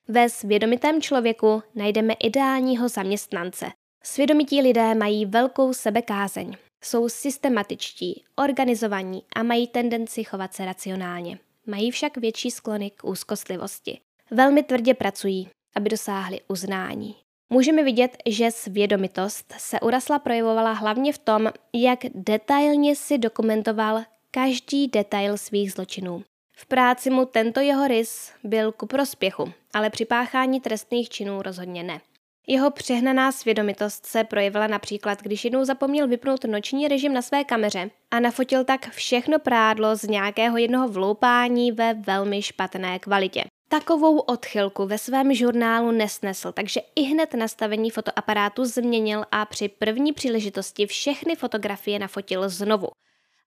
[0.08, 3.70] Ve svědomitém člověku najdeme ideálního zaměstnance.
[4.02, 11.38] Svědomití lidé mají velkou sebekázeň, jsou systematičtí, organizovaní a mají tendenci chovat se racionálně.
[11.66, 14.00] Mají však větší sklony k úzkostlivosti.
[14.30, 17.16] Velmi tvrdě pracují, aby dosáhli uznání.
[17.52, 24.88] Můžeme vidět, že svědomitost se urasla projevovala hlavně v tom, jak detailně si dokumentoval každý
[24.88, 26.24] detail svých zločinů.
[26.60, 31.82] V práci mu tento jeho rys byl ku prospěchu, ale při páchání trestných činů rozhodně
[31.82, 32.00] ne.
[32.46, 37.90] Jeho přehnaná svědomitost se projevila například, když jednou zapomněl vypnout noční režim na své kameře
[38.10, 43.44] a nafotil tak všechno prádlo z nějakého jednoho vloupání ve velmi špatné kvalitě.
[43.68, 50.12] Takovou odchylku ve svém žurnálu nesnesl, takže i hned nastavení fotoaparátu změnil a při první
[50.12, 52.88] příležitosti všechny fotografie nafotil znovu.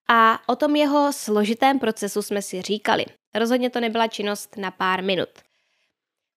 [0.10, 3.06] A o tom jeho složitém procesu jsme si říkali.
[3.36, 5.30] Rozhodně to nebyla činnost na pár minut.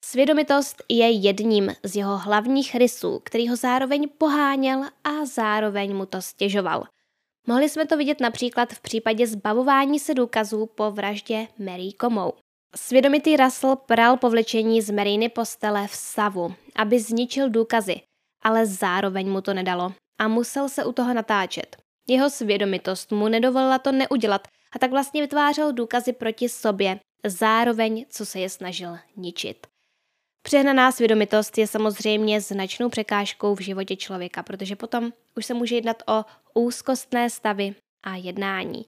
[0.04, 6.22] Svědomitost je jedním z jeho hlavních rysů, který ho zároveň poháněl a zároveň mu to
[6.22, 6.84] stěžoval.
[7.46, 12.32] Mohli jsme to vidět například v případě zbavování se důkazů po vraždě Mary Comou.
[12.76, 18.00] Svědomitý Russell pral povlečení z Mariny postele v Savu, aby zničil důkazy,
[18.42, 21.76] ale zároveň mu to nedalo a musel se u toho natáčet.
[22.08, 28.26] Jeho svědomitost mu nedovolila to neudělat a tak vlastně vytvářel důkazy proti sobě, zároveň co
[28.26, 29.66] se je snažil ničit.
[30.42, 36.02] Přehnaná svědomitost je samozřejmě značnou překážkou v životě člověka, protože potom už se může jednat
[36.08, 38.84] o úzkostné stavy a jednání.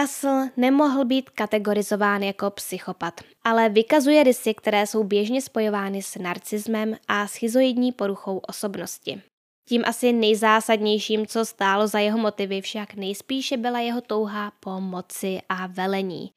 [0.00, 6.96] Russell nemohl být kategorizován jako psychopat, ale vykazuje rysy, které jsou běžně spojovány s narcismem
[7.08, 9.22] a schizoidní poruchou osobnosti.
[9.68, 15.40] Tím asi nejzásadnějším, co stálo za jeho motivy, však nejspíše byla jeho touha po moci
[15.48, 16.30] a velení.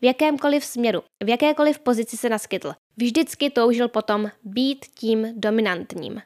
[0.00, 2.74] v jakémkoliv směru, v jakékoliv pozici se naskytl.
[2.96, 6.22] Vždycky toužil potom být tím dominantním.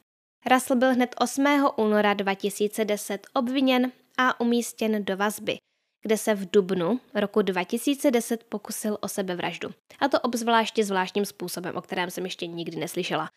[0.50, 1.44] Russell byl hned 8.
[1.76, 5.56] února 2010 obviněn a umístěn do vazby,
[6.02, 9.70] kde se v dubnu roku 2010 pokusil o sebevraždu.
[10.00, 13.30] A to obzvláště zvláštním způsobem, o kterém jsem ještě nikdy neslyšela.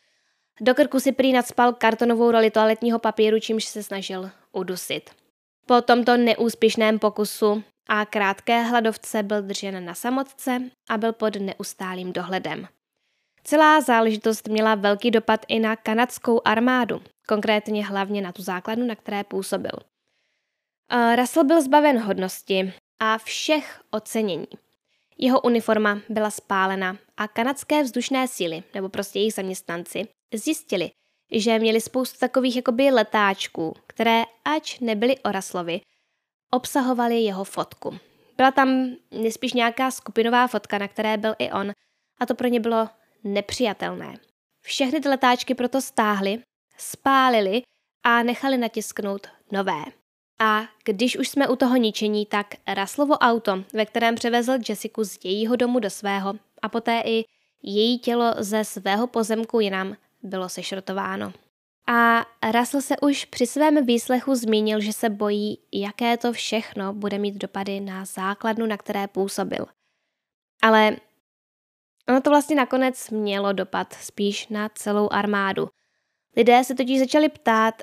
[0.62, 5.10] Do krku si prý nadspal kartonovou roli toaletního papíru, čímž se snažil udusit.
[5.66, 12.14] Po tomto neúspěšném pokusu a krátké hladovce byl držen na samotce a byl pod neustálým
[12.14, 12.68] dohledem.
[13.44, 18.96] Celá záležitost měla velký dopad i na kanadskou armádu, konkrétně hlavně na tu základnu, na
[18.96, 19.80] které působil.
[21.16, 24.48] Russell byl zbaven hodnosti a všech ocenění.
[25.18, 30.92] Jeho uniforma byla spálena a kanadské vzdušné síly, nebo prostě jejich zaměstnanci, zjistili,
[31.32, 35.82] že měli spoustu takových jakoby letáčků, které, ač nebyly o Russellovi,
[36.52, 37.98] obsahovaly jeho fotku.
[38.38, 41.72] Byla tam nespíš nějaká skupinová fotka, na které byl i on,
[42.20, 42.90] a to pro ně bylo
[43.24, 44.14] nepřijatelné.
[44.62, 46.40] Všechny ty letáčky proto stáhli,
[46.78, 47.62] spálili
[48.04, 49.84] a nechali natisknout nové.
[50.40, 55.18] A když už jsme u toho ničení, tak Raslovo auto, ve kterém převezl Jessiku z
[55.24, 57.24] jejího domu do svého a poté i
[57.64, 59.96] její tělo ze svého pozemku jinam,
[60.26, 61.34] bylo sešrotováno.
[61.88, 67.18] A Russell se už při svém výslechu zmínil, že se bojí, jaké to všechno bude
[67.18, 69.66] mít dopady na základnu, na které působil.
[70.62, 70.96] Ale
[72.10, 75.68] ono to vlastně nakonec mělo dopad spíš na celou armádu.
[76.38, 77.76] Lidé se totiž začali ptát,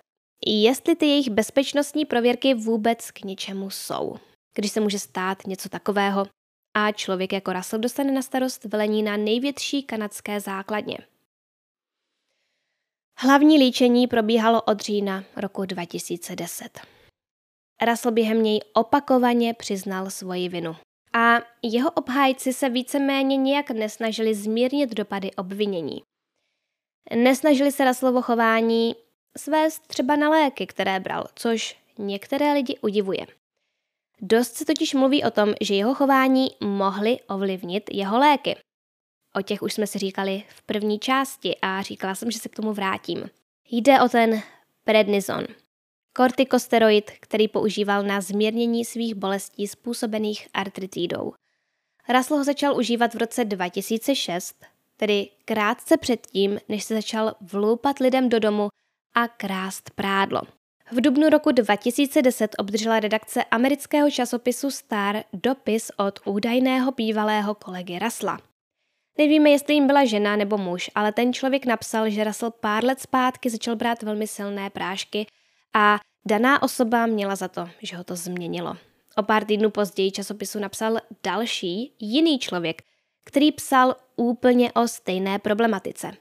[0.47, 4.17] jestli ty jejich bezpečnostní prověrky vůbec k ničemu jsou.
[4.55, 6.27] Když se může stát něco takového
[6.75, 10.99] a člověk jako Russell dostane na starost velení na největší kanadské základně.
[13.19, 16.81] Hlavní líčení probíhalo od října roku 2010.
[17.87, 20.77] Russell během něj opakovaně přiznal svoji vinu.
[21.13, 26.03] A jeho obhájci se víceméně nijak nesnažili zmírnit dopady obvinění.
[27.17, 28.97] Nesnažili se Russellovo chování
[29.39, 33.27] svést třeba na léky, které bral, což některé lidi udivuje.
[34.21, 38.57] Dost se totiž mluví o tom, že jeho chování mohly ovlivnit jeho léky.
[39.37, 42.57] O těch už jsme si říkali v první části a říkala jsem, že se k
[42.57, 43.31] tomu vrátím.
[43.71, 44.43] Jde o ten
[44.85, 45.47] prednizon,
[46.13, 51.33] kortikosteroid, který používal na zmírnění svých bolestí způsobených artritidou.
[52.09, 54.65] Russell ho začal užívat v roce 2006,
[54.97, 58.69] tedy krátce předtím, než se začal vloupat lidem do domu
[59.15, 60.41] a krást prádlo.
[60.93, 68.52] V dubnu roku 2010 obdržela redakce amerického časopisu Star dopis od údajného bývalého kolegy Rasla.
[69.19, 73.01] Nevíme, jestli jim byla žena nebo muž, ale ten člověk napsal, že Russell pár let
[73.01, 75.27] zpátky začal brát velmi silné prášky
[75.75, 78.77] a daná osoba měla za to, že ho to změnilo.
[79.17, 82.83] O pár týdnů později časopisu napsal další, jiný člověk,
[83.25, 86.13] který psal úplně o stejné problematice.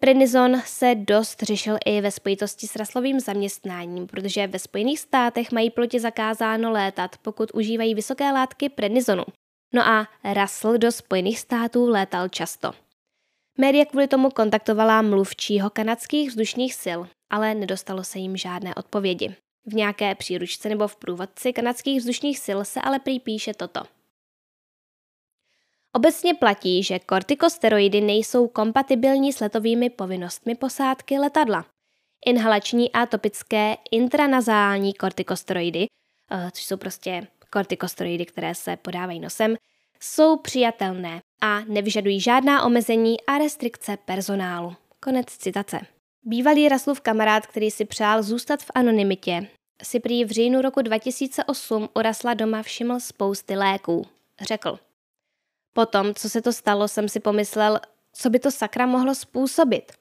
[0.00, 5.70] Prednizon se dost řešil i ve spojitosti s raslovým zaměstnáním, protože ve Spojených státech mají
[5.70, 9.24] piloti zakázáno létat, pokud užívají vysoké látky prednizonu.
[9.72, 12.72] No a Russell do Spojených států létal často.
[13.58, 17.00] Média kvůli tomu kontaktovala mluvčího kanadských vzdušných sil,
[17.30, 19.34] ale nedostalo se jim žádné odpovědi.
[19.66, 23.80] V nějaké příručce nebo v průvodci kanadských vzdušných sil se ale prý píše toto.
[25.92, 31.66] Obecně platí, že kortikosteroidy nejsou kompatibilní s letovými povinnostmi posádky letadla.
[32.26, 35.86] Inhalační a topické intranazální kortikosteroidy,
[36.30, 39.56] eh, což jsou prostě kortikosteroidy, které se podávají nosem,
[40.00, 44.76] jsou přijatelné a nevyžadují žádná omezení a restrikce personálu.
[45.00, 45.80] Konec citace.
[46.22, 49.48] Bývalý Raslův kamarád, který si přál zůstat v anonymitě,
[49.82, 54.06] si prý v říjnu roku 2008 u Rasla doma všiml spousty léků.
[54.40, 54.78] Řekl.
[55.72, 57.80] Potom, co se to stalo, jsem si pomyslel,
[58.12, 59.92] co by to sakra mohlo způsobit.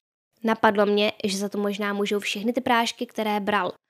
[0.43, 3.71] Napadlo mě, že za to možná můžou všechny ty prášky, které bral–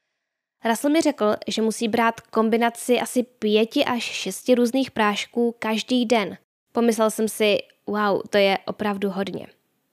[0.65, 6.37] Russell mi řekl, že musí brát kombinaci asi pěti až šesti různých prášků každý den.
[6.71, 7.57] Pomyslel jsem si,
[7.87, 9.47] wow, to je opravdu hodně.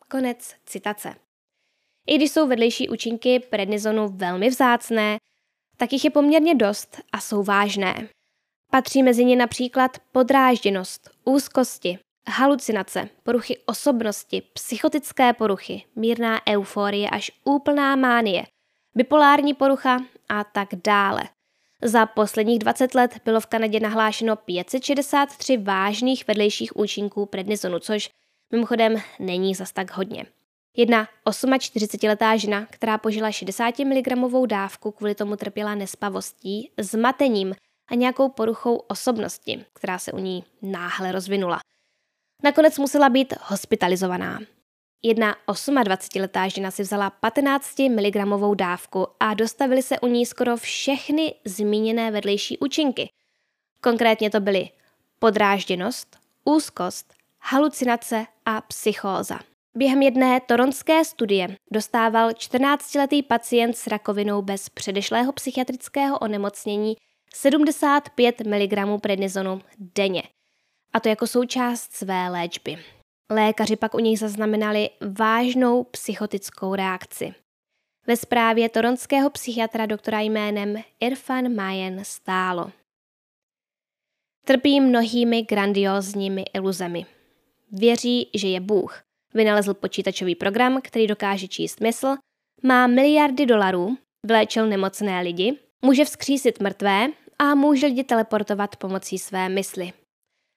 [0.08, 1.14] Konec citace.
[2.06, 5.16] I když jsou vedlejší účinky prednizonu velmi vzácné,
[5.76, 8.08] tak jich je poměrně dost a jsou vážné.
[8.70, 11.98] Patří mezi ně například podrážděnost, úzkosti,
[12.28, 18.46] halucinace, poruchy osobnosti, psychotické poruchy, mírná euforie až úplná mánie,
[18.96, 21.22] bipolární porucha a tak dále.
[21.82, 28.10] Za posledních 20 let bylo v Kanadě nahlášeno 563 vážných vedlejších účinků prednizonu, což
[28.52, 30.26] mimochodem není zas tak hodně.
[30.76, 34.06] Jedna 48-letá žena, která požila 60 mg
[34.46, 37.54] dávku, kvůli tomu trpěla nespavostí, zmatením
[37.88, 41.60] a nějakou poruchou osobnosti, která se u ní náhle rozvinula.
[42.42, 44.38] Nakonec musela být hospitalizovaná.
[45.02, 48.16] Jedna 28-letá žena si vzala 15 mg
[48.54, 53.08] dávku a dostavily se u ní skoro všechny zmíněné vedlejší účinky.
[53.80, 54.68] Konkrétně to byly
[55.18, 59.38] podrážděnost, úzkost, halucinace a psychóza.
[59.74, 66.96] Během jedné toronské studie dostával 14-letý pacient s rakovinou bez předešlého psychiatrického onemocnění
[67.34, 70.22] 75 mg prednizonu denně,
[70.92, 72.78] a to jako součást své léčby.
[73.30, 77.34] Lékaři pak u něj zaznamenali vážnou psychotickou reakci.
[78.06, 82.70] Ve zprávě toronského psychiatra doktora jménem Irfan Mayen stálo.
[84.44, 87.06] Trpí mnohými grandiózními iluzemi.
[87.72, 89.02] Věří, že je Bůh.
[89.34, 92.16] Vynalezl počítačový program, který dokáže číst mysl,
[92.62, 93.96] má miliardy dolarů,
[94.26, 97.08] vléčil nemocné lidi, může vzkřísit mrtvé
[97.38, 99.92] a může lidi teleportovat pomocí své mysli.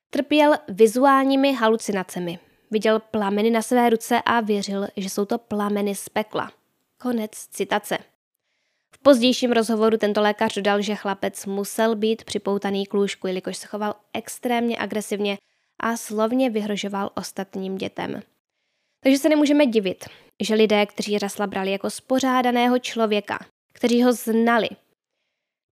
[0.10, 2.40] Trpěl vizuálními halucinacemi.
[2.72, 6.52] Viděl plameny na své ruce a věřil, že jsou to plameny z pekla.
[6.98, 7.98] Konec citace.
[8.92, 13.68] V pozdějším rozhovoru tento lékař dodal, že chlapec musel být připoutaný k lůžku, jelikož se
[13.68, 15.38] choval extrémně agresivně
[15.80, 18.22] a slovně vyhrožoval ostatním dětem.
[19.04, 20.06] Takže se nemůžeme divit,
[20.40, 23.40] že lidé, kteří Rasla brali jako spořádaného člověka,
[23.74, 24.70] kteří ho znali,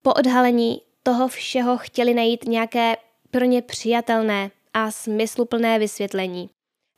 [0.03, 2.97] po odhalení toho všeho chtěli najít nějaké
[3.31, 6.51] pro ně přijatelné a smysluplné vysvětlení.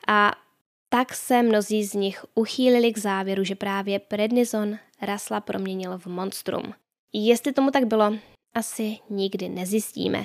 [0.09, 0.33] A
[0.89, 6.75] tak se mnozí z nich uchýlili k závěru, že právě prednizon Rasla proměnil v monstrum.
[7.13, 8.15] Jestli tomu tak bylo,
[8.55, 10.23] asi nikdy nezjistíme.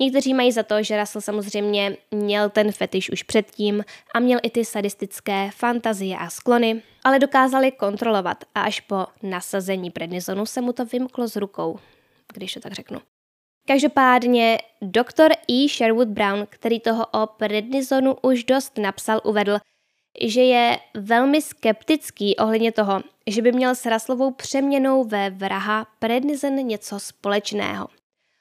[0.00, 3.84] Někteří mají za to, že Russell samozřejmě měl ten fetiš už předtím
[4.14, 9.90] a měl i ty sadistické fantazie a sklony, ale dokázali kontrolovat a až po nasazení
[9.90, 11.78] prednizonu se mu to vymklo z rukou,
[12.34, 13.00] když to tak řeknu.
[13.66, 15.68] Každopádně doktor E.
[15.68, 19.58] Sherwood Brown, který toho o prednizonu už dost napsal, uvedl,
[20.20, 26.54] že je velmi skeptický ohledně toho, že by měl s Raslovou přeměnou ve vraha prednizon
[26.54, 27.88] něco společného.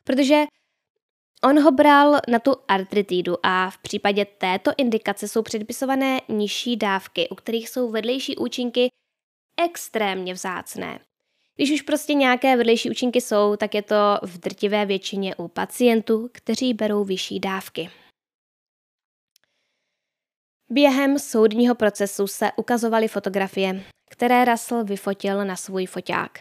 [0.04, 0.44] Protože
[1.44, 7.30] On ho bral na tu artritidu a v případě této indikace jsou předpisované nižší dávky,
[7.30, 8.90] u kterých jsou vedlejší účinky
[9.66, 11.00] extrémně vzácné.
[11.56, 16.30] Když už prostě nějaké vedlejší účinky jsou, tak je to v drtivé většině u pacientů,
[16.32, 17.90] kteří berou vyšší dávky.
[20.70, 26.40] Během soudního procesu se ukazovaly fotografie, které Russell vyfotil na svůj foťák.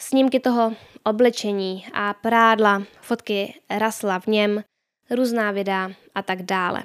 [0.00, 4.64] Snímky toho oblečení a prádla, fotky rasla v něm,
[5.10, 6.82] různá videa a tak dále.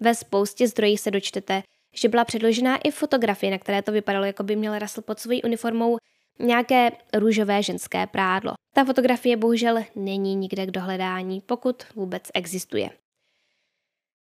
[0.00, 1.62] Ve spoustě zdrojích se dočtete,
[1.94, 5.42] že byla předložená i fotografie, na které to vypadalo, jako by měl Russell pod svojí
[5.42, 5.96] uniformou
[6.38, 8.52] nějaké růžové ženské prádlo.
[8.74, 12.90] Ta fotografie bohužel není nikde k dohledání, pokud vůbec existuje.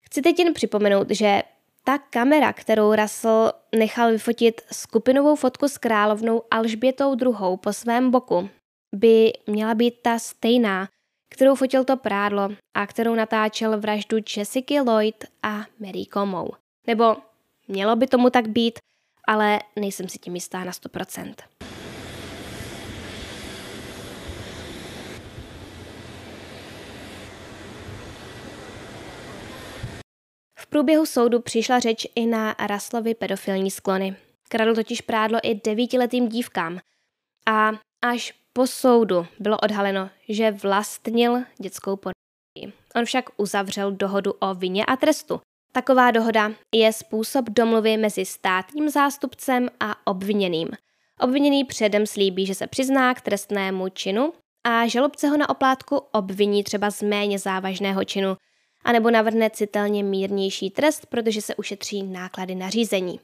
[0.06, 1.42] Chci teď jen připomenout, že
[1.84, 7.56] ta kamera, kterou Russell nechal vyfotit skupinovou fotku s královnou Alžbětou II.
[7.56, 8.48] po svém boku,
[8.94, 10.88] by měla být ta stejná,
[11.30, 16.50] kterou fotil to prádlo a kterou natáčel vraždu Jessica Lloyd a Mary Comou.
[16.86, 17.16] Nebo
[17.68, 18.78] mělo by tomu tak být,
[19.26, 21.34] ale nejsem si tím jistá na 100%.
[30.68, 34.16] Průběhu soudu přišla řeč i na Raslovy pedofilní sklony.
[34.48, 36.78] Kradl totiž prádlo i devítiletým dívkám.
[37.46, 37.70] A
[38.02, 42.82] až po soudu bylo odhaleno, že vlastnil dětskou pornografii.
[42.96, 45.40] On však uzavřel dohodu o vině a trestu.
[45.72, 50.68] Taková dohoda je způsob domluvy mezi státním zástupcem a obviněným.
[51.20, 54.32] Obviněný předem slíbí, že se přizná k trestnému činu
[54.64, 58.36] a žalobce ho na oplátku obviní třeba z méně závažného činu,
[58.88, 63.20] anebo navrhne citelně mírnější trest, protože se ušetří náklady na řízení.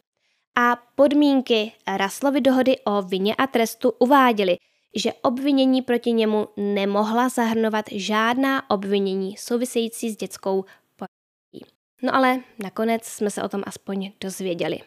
[0.59, 4.57] A podmínky Raslovy dohody o vině a trestu uváděly,
[4.97, 10.65] že obvinění proti němu nemohla zahrnovat žádná obvinění související s dětskou.
[12.03, 14.81] No ale nakonec jsme se o tom aspoň dozvěděli.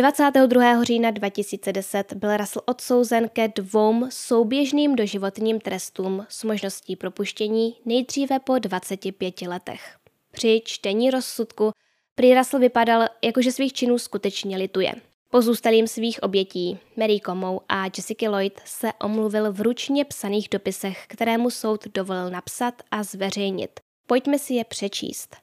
[0.00, 0.84] 22.
[0.84, 8.58] října 2010 byl Russell odsouzen ke dvou souběžným doživotním trestům s možností propuštění nejdříve po
[8.58, 9.96] 25 letech.
[10.30, 11.72] Při čtení rozsudku
[12.14, 14.92] prý Russell vypadal, jakože svých činů skutečně lituje.
[15.30, 21.50] Pozůstalým svých obětí, Mary Comou a Jessica Lloyd, se omluvil v ručně psaných dopisech, kterému
[21.50, 23.80] soud dovolil napsat a zveřejnit.
[24.06, 25.36] Pojďme si je přečíst.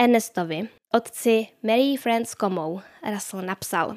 [0.00, 2.80] Ernestovi, otci Mary France Comou,
[3.12, 3.96] Russell napsal.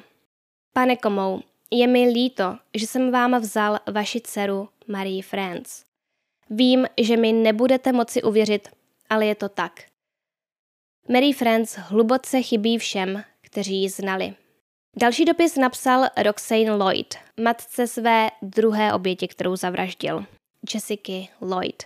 [0.72, 5.84] Pane Comou, je mi líto, že jsem vám vzal vaši dceru Marie France.
[6.50, 8.68] Vím, že mi nebudete moci uvěřit,
[9.10, 9.82] ale je to tak.
[11.08, 14.34] Mary Friends hluboce chybí všem, kteří ji znali.
[14.96, 20.24] Další dopis napsal Roxane Lloyd, matce své druhé oběti, kterou zavraždil,
[20.74, 21.82] Jessica Lloyd.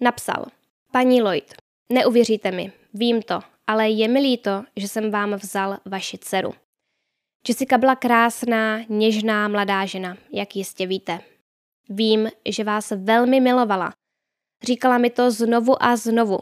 [0.00, 0.46] Napsal,
[0.92, 6.18] paní Lloyd, neuvěříte mi, vím to, ale je mi líto, že jsem vám vzal vaši
[6.18, 6.54] dceru.
[7.48, 11.20] Jessica byla krásná, něžná mladá žena, jak jistě víte.
[11.88, 13.92] Vím, že vás velmi milovala.
[14.62, 16.38] Říkala mi to znovu a znovu.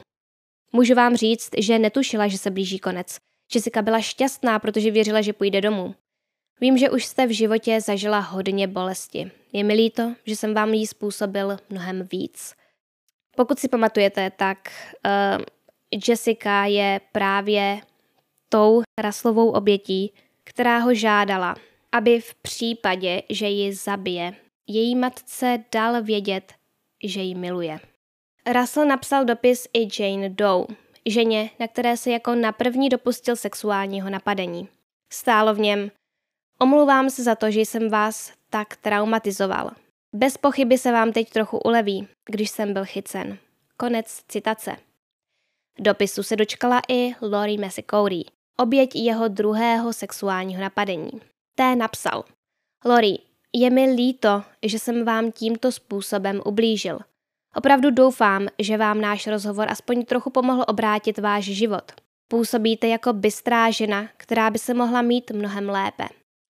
[0.73, 3.19] Můžu vám říct, že netušila, že se blíží konec.
[3.55, 5.95] Jessica byla šťastná, protože věřila, že půjde domů.
[6.61, 9.31] Vím, že už jste v životě zažila hodně bolesti.
[9.53, 12.55] Je mi líto, že jsem vám jí způsobil mnohem víc.
[13.37, 14.59] Pokud si pamatujete, tak
[15.07, 15.45] uh,
[16.09, 17.81] Jessica je právě
[18.49, 20.13] tou raslovou obětí,
[20.45, 21.57] která ho žádala,
[21.93, 24.35] aby v případě, že ji zabije,
[24.67, 26.53] její matce dal vědět,
[27.05, 27.81] že ji miluje.
[28.53, 30.67] Russell napsal dopis i Jane Doe,
[31.07, 34.69] ženě, na které se jako na první dopustil sexuálního napadení.
[35.13, 35.91] Stálo v něm,
[36.59, 39.71] omlouvám se za to, že jsem vás tak traumatizoval.
[40.17, 43.39] Bez pochyby se vám teď trochu uleví, když jsem byl chycen.
[43.77, 44.77] Konec citace.
[45.79, 48.25] Dopisu se dočkala i Lori Messicoury,
[48.59, 51.11] oběť jeho druhého sexuálního napadení.
[51.55, 52.25] Té napsal.
[52.85, 53.19] Lori,
[53.53, 56.99] je mi líto, že jsem vám tímto způsobem ublížil.
[57.57, 61.93] Opravdu doufám, že vám náš rozhovor aspoň trochu pomohl obrátit váš život.
[62.29, 66.05] Působíte jako bystrá žena, která by se mohla mít mnohem lépe.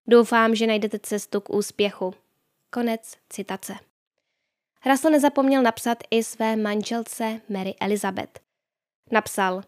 [0.09, 2.15] Doufám, že najdete cestu k úspěchu.
[2.75, 3.75] Konec citace.
[4.87, 8.41] Russell nezapomněl napsat i své manželce Mary Elizabeth.
[9.11, 9.62] Napsal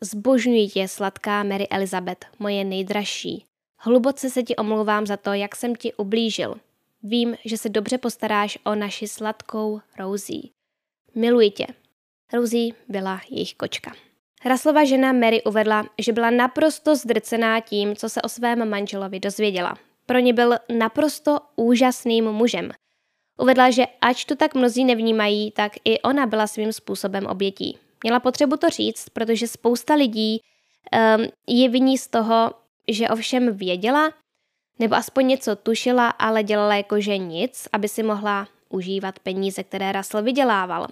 [0.00, 3.44] Zbožňuji tě, sladká Mary Elizabeth, moje nejdražší.
[3.78, 6.54] Hluboce se ti omlouvám za to, jak jsem ti ublížil.
[7.02, 10.42] Vím, že se dobře postaráš o naši sladkou Rosie.
[11.14, 11.66] Miluji tě.
[12.32, 13.92] Rosie byla jejich kočka.
[14.44, 19.87] Raslova žena Mary uvedla, že byla naprosto zdrcená tím, co se o svém manželovi dozvěděla.
[20.08, 22.70] Pro ně byl naprosto úžasným mužem.
[23.40, 27.78] Uvedla, že ač to tak mnozí nevnímají, tak i ona byla svým způsobem obětí.
[28.02, 32.50] Měla potřebu to říct, protože spousta lidí um, je viní z toho,
[32.88, 34.10] že ovšem věděla,
[34.78, 40.24] nebo aspoň něco tušila, ale dělala jakože nic, aby si mohla užívat peníze, které Russell
[40.24, 40.86] vydělával.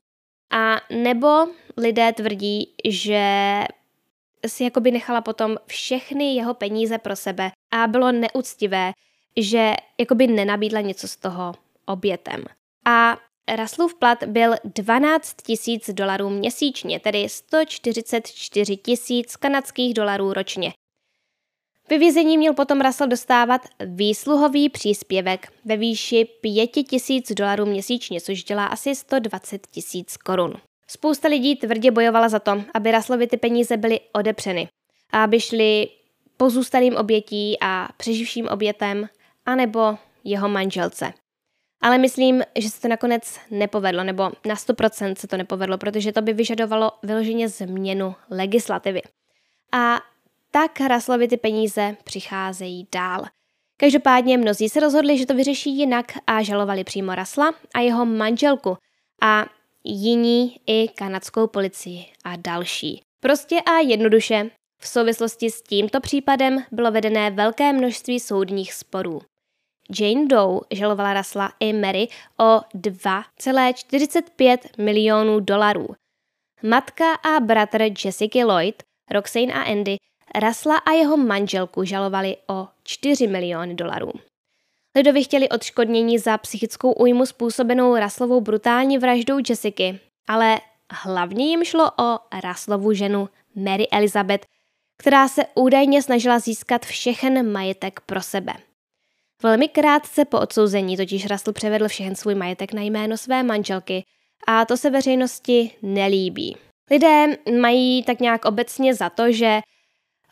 [0.53, 1.47] A nebo
[1.77, 3.25] lidé tvrdí, že
[4.49, 8.93] si jakoby nechala potom všechny jeho peníze pro sebe a bylo neúctivé,
[9.37, 11.55] že jakoby nenabídla něco z toho
[11.87, 12.45] obětem.
[12.87, 13.17] A
[13.57, 20.73] Russellův plat byl 12 tisíc dolarů měsíčně, tedy 144 tisíc kanadských dolarů ročně.
[21.91, 28.45] Ve vězení měl potom Russell dostávat výsluhový příspěvek ve výši 5 tisíc dolarů měsíčně, což
[28.45, 30.55] dělá asi 120 tisíc korun.
[30.87, 34.69] Spousta lidí tvrdě bojovala za to, aby Russellovi ty peníze byly odepřeny
[35.13, 35.89] a aby šly
[36.37, 39.09] pozůstalým obětí a přeživším obětem,
[39.47, 41.13] anebo jeho manželce.
[41.83, 46.23] Ale myslím, že se to nakonec nepovedlo, nebo na 100% se to nepovedlo, protože to
[46.23, 49.03] by vyžadovalo vyloženě změnu legislativy.
[49.73, 50.01] A
[50.51, 53.25] tak Raslovi ty peníze přicházejí dál.
[53.77, 58.77] Každopádně mnozí se rozhodli, že to vyřeší jinak a žalovali přímo Rasla a jeho manželku
[59.23, 59.47] a
[59.87, 63.03] jiní i kanadskou policii a další.
[63.21, 69.21] Prostě a jednoduše v souvislosti s tímto případem bylo vedené velké množství soudních sporů.
[70.01, 72.09] Jane Doe žalovala Rasla i Mary
[72.41, 75.89] o 2,45 milionů dolarů.
[76.63, 79.97] Matka a bratr Jessica Lloyd, Roxane a Andy
[80.35, 84.13] Rasla a jeho manželku žalovali o 4 miliony dolarů.
[84.97, 90.61] Lidovi chtěli odškodnění za psychickou újmu způsobenou Raslovou brutální vraždou Jessiky, ale
[90.93, 94.47] hlavně jim šlo o Raslovu ženu Mary Elizabeth,
[94.99, 98.53] která se údajně snažila získat všechen majetek pro sebe.
[99.43, 104.05] Velmi krátce po odsouzení totiž Russell převedl všechen svůj majetek na jméno své manželky
[104.47, 106.57] a to se veřejnosti nelíbí.
[106.91, 107.27] Lidé
[107.61, 109.61] mají tak nějak obecně za to, že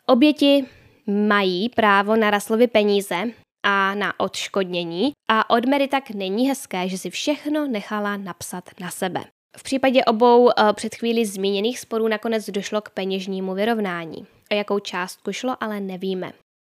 [0.07, 0.65] Oběti
[1.07, 3.23] mají právo na Raslovy peníze
[3.65, 8.91] a na odškodnění a od Mary tak není hezké, že si všechno nechala napsat na
[8.91, 9.23] sebe.
[9.57, 14.27] V případě obou eh, před chvíli zmíněných sporů nakonec došlo k peněžnímu vyrovnání.
[14.51, 16.31] O jakou částku šlo, ale nevíme.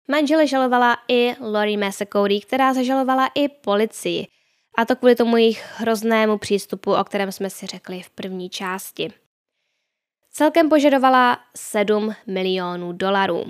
[0.09, 4.27] Manžele žalovala i Lori Massacoury, která zažalovala i policii.
[4.79, 9.13] A to kvůli tomu jejich hroznému přístupu, o kterém jsme si řekli v první části.
[10.31, 13.45] Celkem požadovala 7 milionů dolarů.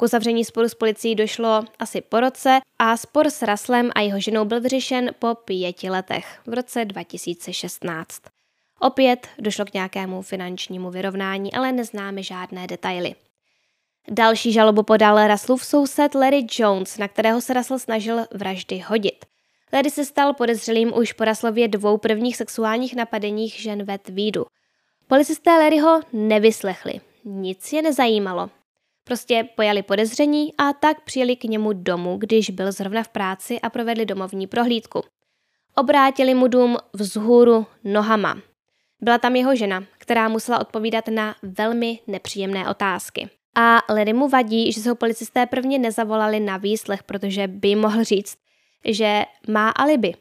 [0.00, 4.20] K uzavření sporu s policií došlo asi po roce a spor s Raslem a jeho
[4.20, 8.22] ženou byl vyřešen po pěti letech v roce 2016.
[8.80, 13.14] Opět došlo k nějakému finančnímu vyrovnání, ale neznáme žádné detaily.
[14.10, 19.24] Další žalobu podal Russellův soused Larry Jones, na kterého se Russell snažil vraždy hodit.
[19.72, 24.46] Larry se stal podezřelým už po Russellově dvou prvních sexuálních napadeních žen ve Tweedu.
[25.08, 27.00] Policisté Larryho nevyslechli.
[27.24, 28.50] Nic je nezajímalo.
[29.08, 33.70] Prostě pojali podezření a tak přijeli k němu domů, když byl zrovna v práci a
[33.70, 35.02] provedli domovní prohlídku.
[35.74, 38.38] Obrátili mu dům vzhůru nohama.
[39.00, 43.28] Byla tam jeho žena, která musela odpovídat na velmi nepříjemné otázky.
[43.56, 48.04] A Larry mu vadí, že se ho policisté prvně nezavolali na výslech, protože by mohl
[48.04, 48.38] říct,
[48.84, 50.14] že má alibi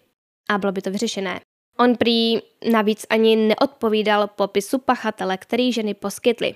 [0.50, 1.40] a bylo by to vyřešené.
[1.80, 2.40] On prý
[2.72, 6.56] navíc ani neodpovídal popisu pachatele, který ženy poskytly.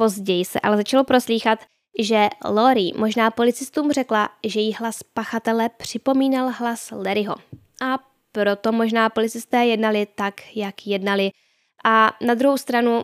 [0.00, 1.58] Později se ale začalo proslýchat,
[1.98, 7.34] že Lori možná policistům řekla, že jí hlas pachatele připomínal hlas Larryho.
[7.82, 7.98] A
[8.32, 11.30] proto možná policisté jednali tak, jak jednali.
[11.84, 13.02] A na druhou stranu,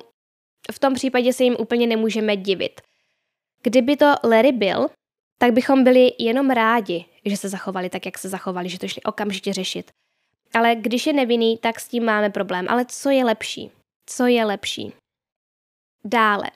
[0.73, 2.81] v tom případě se jim úplně nemůžeme divit.
[3.63, 4.89] Kdyby to Larry byl,
[5.39, 9.03] tak bychom byli jenom rádi, že se zachovali tak, jak se zachovali, že to šli
[9.03, 9.91] okamžitě řešit.
[10.55, 12.67] Ale když je nevinný, tak s tím máme problém.
[12.69, 13.71] Ale co je lepší?
[14.07, 14.93] Co je lepší?
[16.05, 16.51] Dále.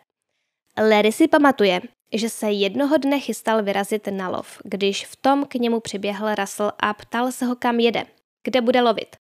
[0.81, 1.81] Larry si pamatuje,
[2.12, 6.72] že se jednoho dne chystal vyrazit na lov, když v tom k němu přiběhl Russell
[6.78, 8.05] a ptal se ho, kam jede,
[8.45, 9.16] kde bude lovit.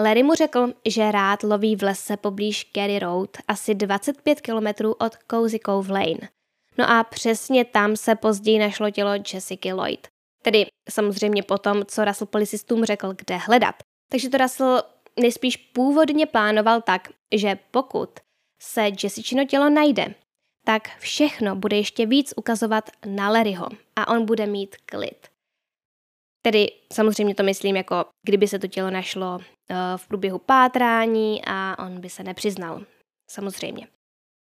[0.00, 4.66] Larry mu řekl, že rád loví v lese poblíž Kerry Road, asi 25 km
[4.98, 6.28] od Cozy Cove Lane.
[6.78, 10.06] No a přesně tam se později našlo tělo Jessica Lloyd.
[10.42, 13.74] Tedy samozřejmě potom, co Russell policistům řekl, kde hledat.
[14.10, 14.82] Takže to Russell
[15.20, 18.10] nejspíš původně plánoval tak, že pokud
[18.62, 20.14] se Jessicino tělo najde,
[20.64, 25.28] tak všechno bude ještě víc ukazovat na Larryho a on bude mít klid.
[26.42, 29.42] Tedy samozřejmě to myslím jako, kdyby se to tělo našlo uh,
[29.96, 32.84] v průběhu pátrání a on by se nepřiznal.
[33.30, 33.88] Samozřejmě.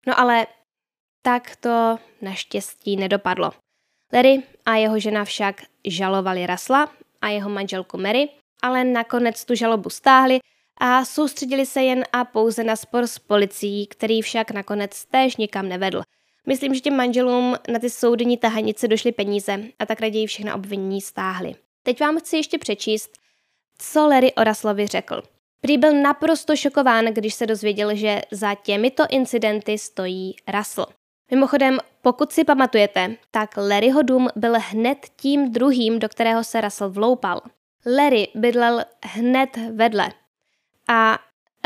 [0.06, 0.46] No ale
[1.22, 3.50] tak to naštěstí nedopadlo.
[4.12, 8.28] Larry a jeho žena však žalovali Rasla a jeho manželku Mary,
[8.62, 10.40] ale nakonec tu žalobu stáhli
[10.80, 15.68] a soustředili se jen a pouze na spor s policií, který však nakonec též nikam
[15.68, 16.02] nevedl.
[16.46, 21.00] Myslím, že těm manželům na ty soudní tahanice došly peníze a tak raději všechna obvinění
[21.00, 21.54] stáhli.
[21.82, 23.18] Teď vám chci ještě přečíst,
[23.78, 25.22] co Larry o Raslovi řekl.
[25.60, 30.86] Prý byl naprosto šokován, když se dozvěděl, že za těmito incidenty stojí Russell.
[31.30, 36.90] Mimochodem, pokud si pamatujete, tak Larryho dům byl hned tím druhým, do kterého se Russell
[36.90, 37.40] vloupal.
[37.86, 40.12] Larry bydlel hned vedle
[40.92, 41.18] a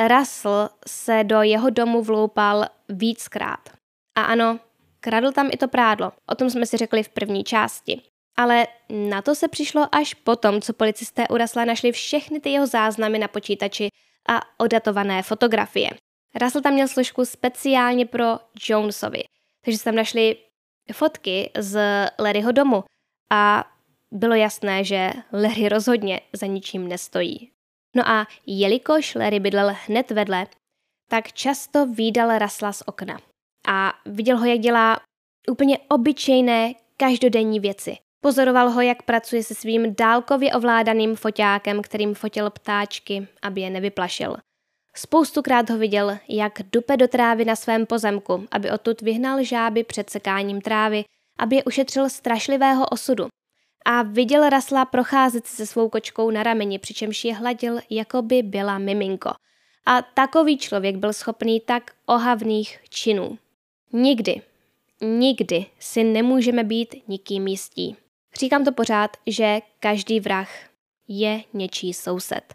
[0.08, 3.68] Russell se do jeho domu vloupal víckrát.
[4.14, 4.60] A ano,
[5.00, 8.02] kradl tam i to prádlo, o tom jsme si řekli v první části.
[8.36, 12.66] Ale na to se přišlo až potom, co policisté u Russella našli všechny ty jeho
[12.66, 13.88] záznamy na počítači
[14.28, 15.90] a odatované fotografie.
[16.42, 19.22] Russell tam měl složku speciálně pro Jonesovi,
[19.64, 20.36] takže tam našli
[20.92, 21.80] fotky z
[22.18, 22.84] Larryho domu
[23.30, 23.64] a
[24.12, 27.55] bylo jasné, že Larry rozhodně za ničím nestojí.
[27.96, 30.46] No a jelikož Larry bydlel hned vedle,
[31.08, 33.18] tak často výdal Rasla z okna
[33.68, 35.00] a viděl ho, jak dělá
[35.50, 37.96] úplně obyčejné každodenní věci.
[38.20, 44.36] Pozoroval ho, jak pracuje se svým dálkově ovládaným foťákem, kterým fotil ptáčky, aby je nevyplašil.
[44.94, 50.10] Spoustukrát ho viděl, jak dupe do trávy na svém pozemku, aby odtud vyhnal žáby před
[50.10, 51.04] sekáním trávy,
[51.38, 53.26] aby je ušetřil strašlivého osudu.
[53.88, 58.78] A viděl Rasla procházet se svou kočkou na rameni, přičemž je hladil, jako by byla
[58.78, 59.30] miminko.
[59.86, 63.38] A takový člověk byl schopný tak ohavných činů.
[63.92, 64.42] Nikdy,
[65.00, 67.96] nikdy si nemůžeme být nikým jistí.
[68.40, 70.50] Říkám to pořád, že každý vrah
[71.08, 72.54] je něčí soused.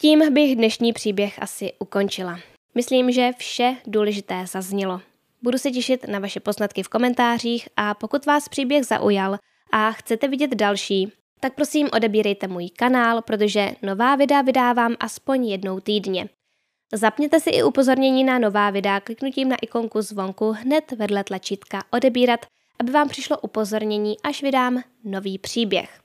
[0.00, 2.40] Tím bych dnešní příběh asi ukončila.
[2.74, 5.00] Myslím, že vše důležité zaznělo.
[5.42, 9.38] Budu se těšit na vaše poznatky v komentářích a pokud vás příběh zaujal
[9.72, 15.80] a chcete vidět další, tak prosím odebírejte můj kanál, protože nová videa vydávám aspoň jednou
[15.80, 16.28] týdně.
[16.92, 22.46] Zapněte si i upozornění na nová videa kliknutím na ikonku zvonku hned vedle tlačítka odebírat,
[22.80, 26.00] aby vám přišlo upozornění, až vydám nový příběh.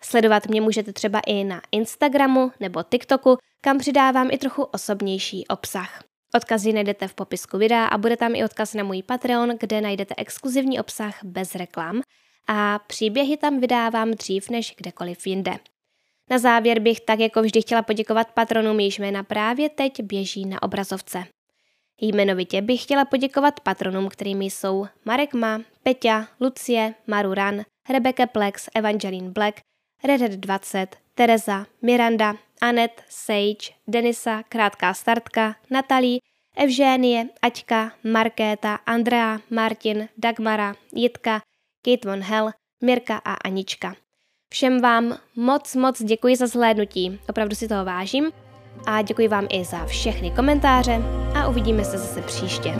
[0.00, 6.04] Sledovat mě můžete třeba i na Instagramu nebo TikToku, kam přidávám i trochu osobnější obsah.
[6.34, 10.14] Odkazy najdete v popisku videa a bude tam i odkaz na můj Patreon, kde najdete
[10.18, 12.02] exkluzivní obsah bez reklam
[12.46, 15.52] a příběhy tam vydávám dřív než kdekoliv jinde.
[16.30, 20.62] Na závěr bych tak jako vždy chtěla poděkovat patronům, jejichž jména právě teď běží na
[20.62, 21.24] obrazovce.
[22.00, 28.68] Jmenovitě bych chtěla poděkovat patronům, kterými jsou Marek Ma, Peťa, Lucie, Maru Ran, Rebecca Plex,
[28.74, 29.60] Evangeline Black,
[30.04, 36.18] Red 20, Tereza, Miranda, Anet, Sage, Denisa, Krátká startka, Natalí,
[36.56, 41.42] Evžénie, Aťka, Markéta, Andrea, Martin, Dagmara, Jitka,
[41.84, 42.50] Kate von Hell,
[42.84, 43.94] Mirka a Anička.
[44.52, 48.32] Všem vám moc, moc děkuji za zhlédnutí, opravdu si toho vážím
[48.86, 51.02] a děkuji vám i za všechny komentáře
[51.34, 52.74] a uvidíme se zase příště.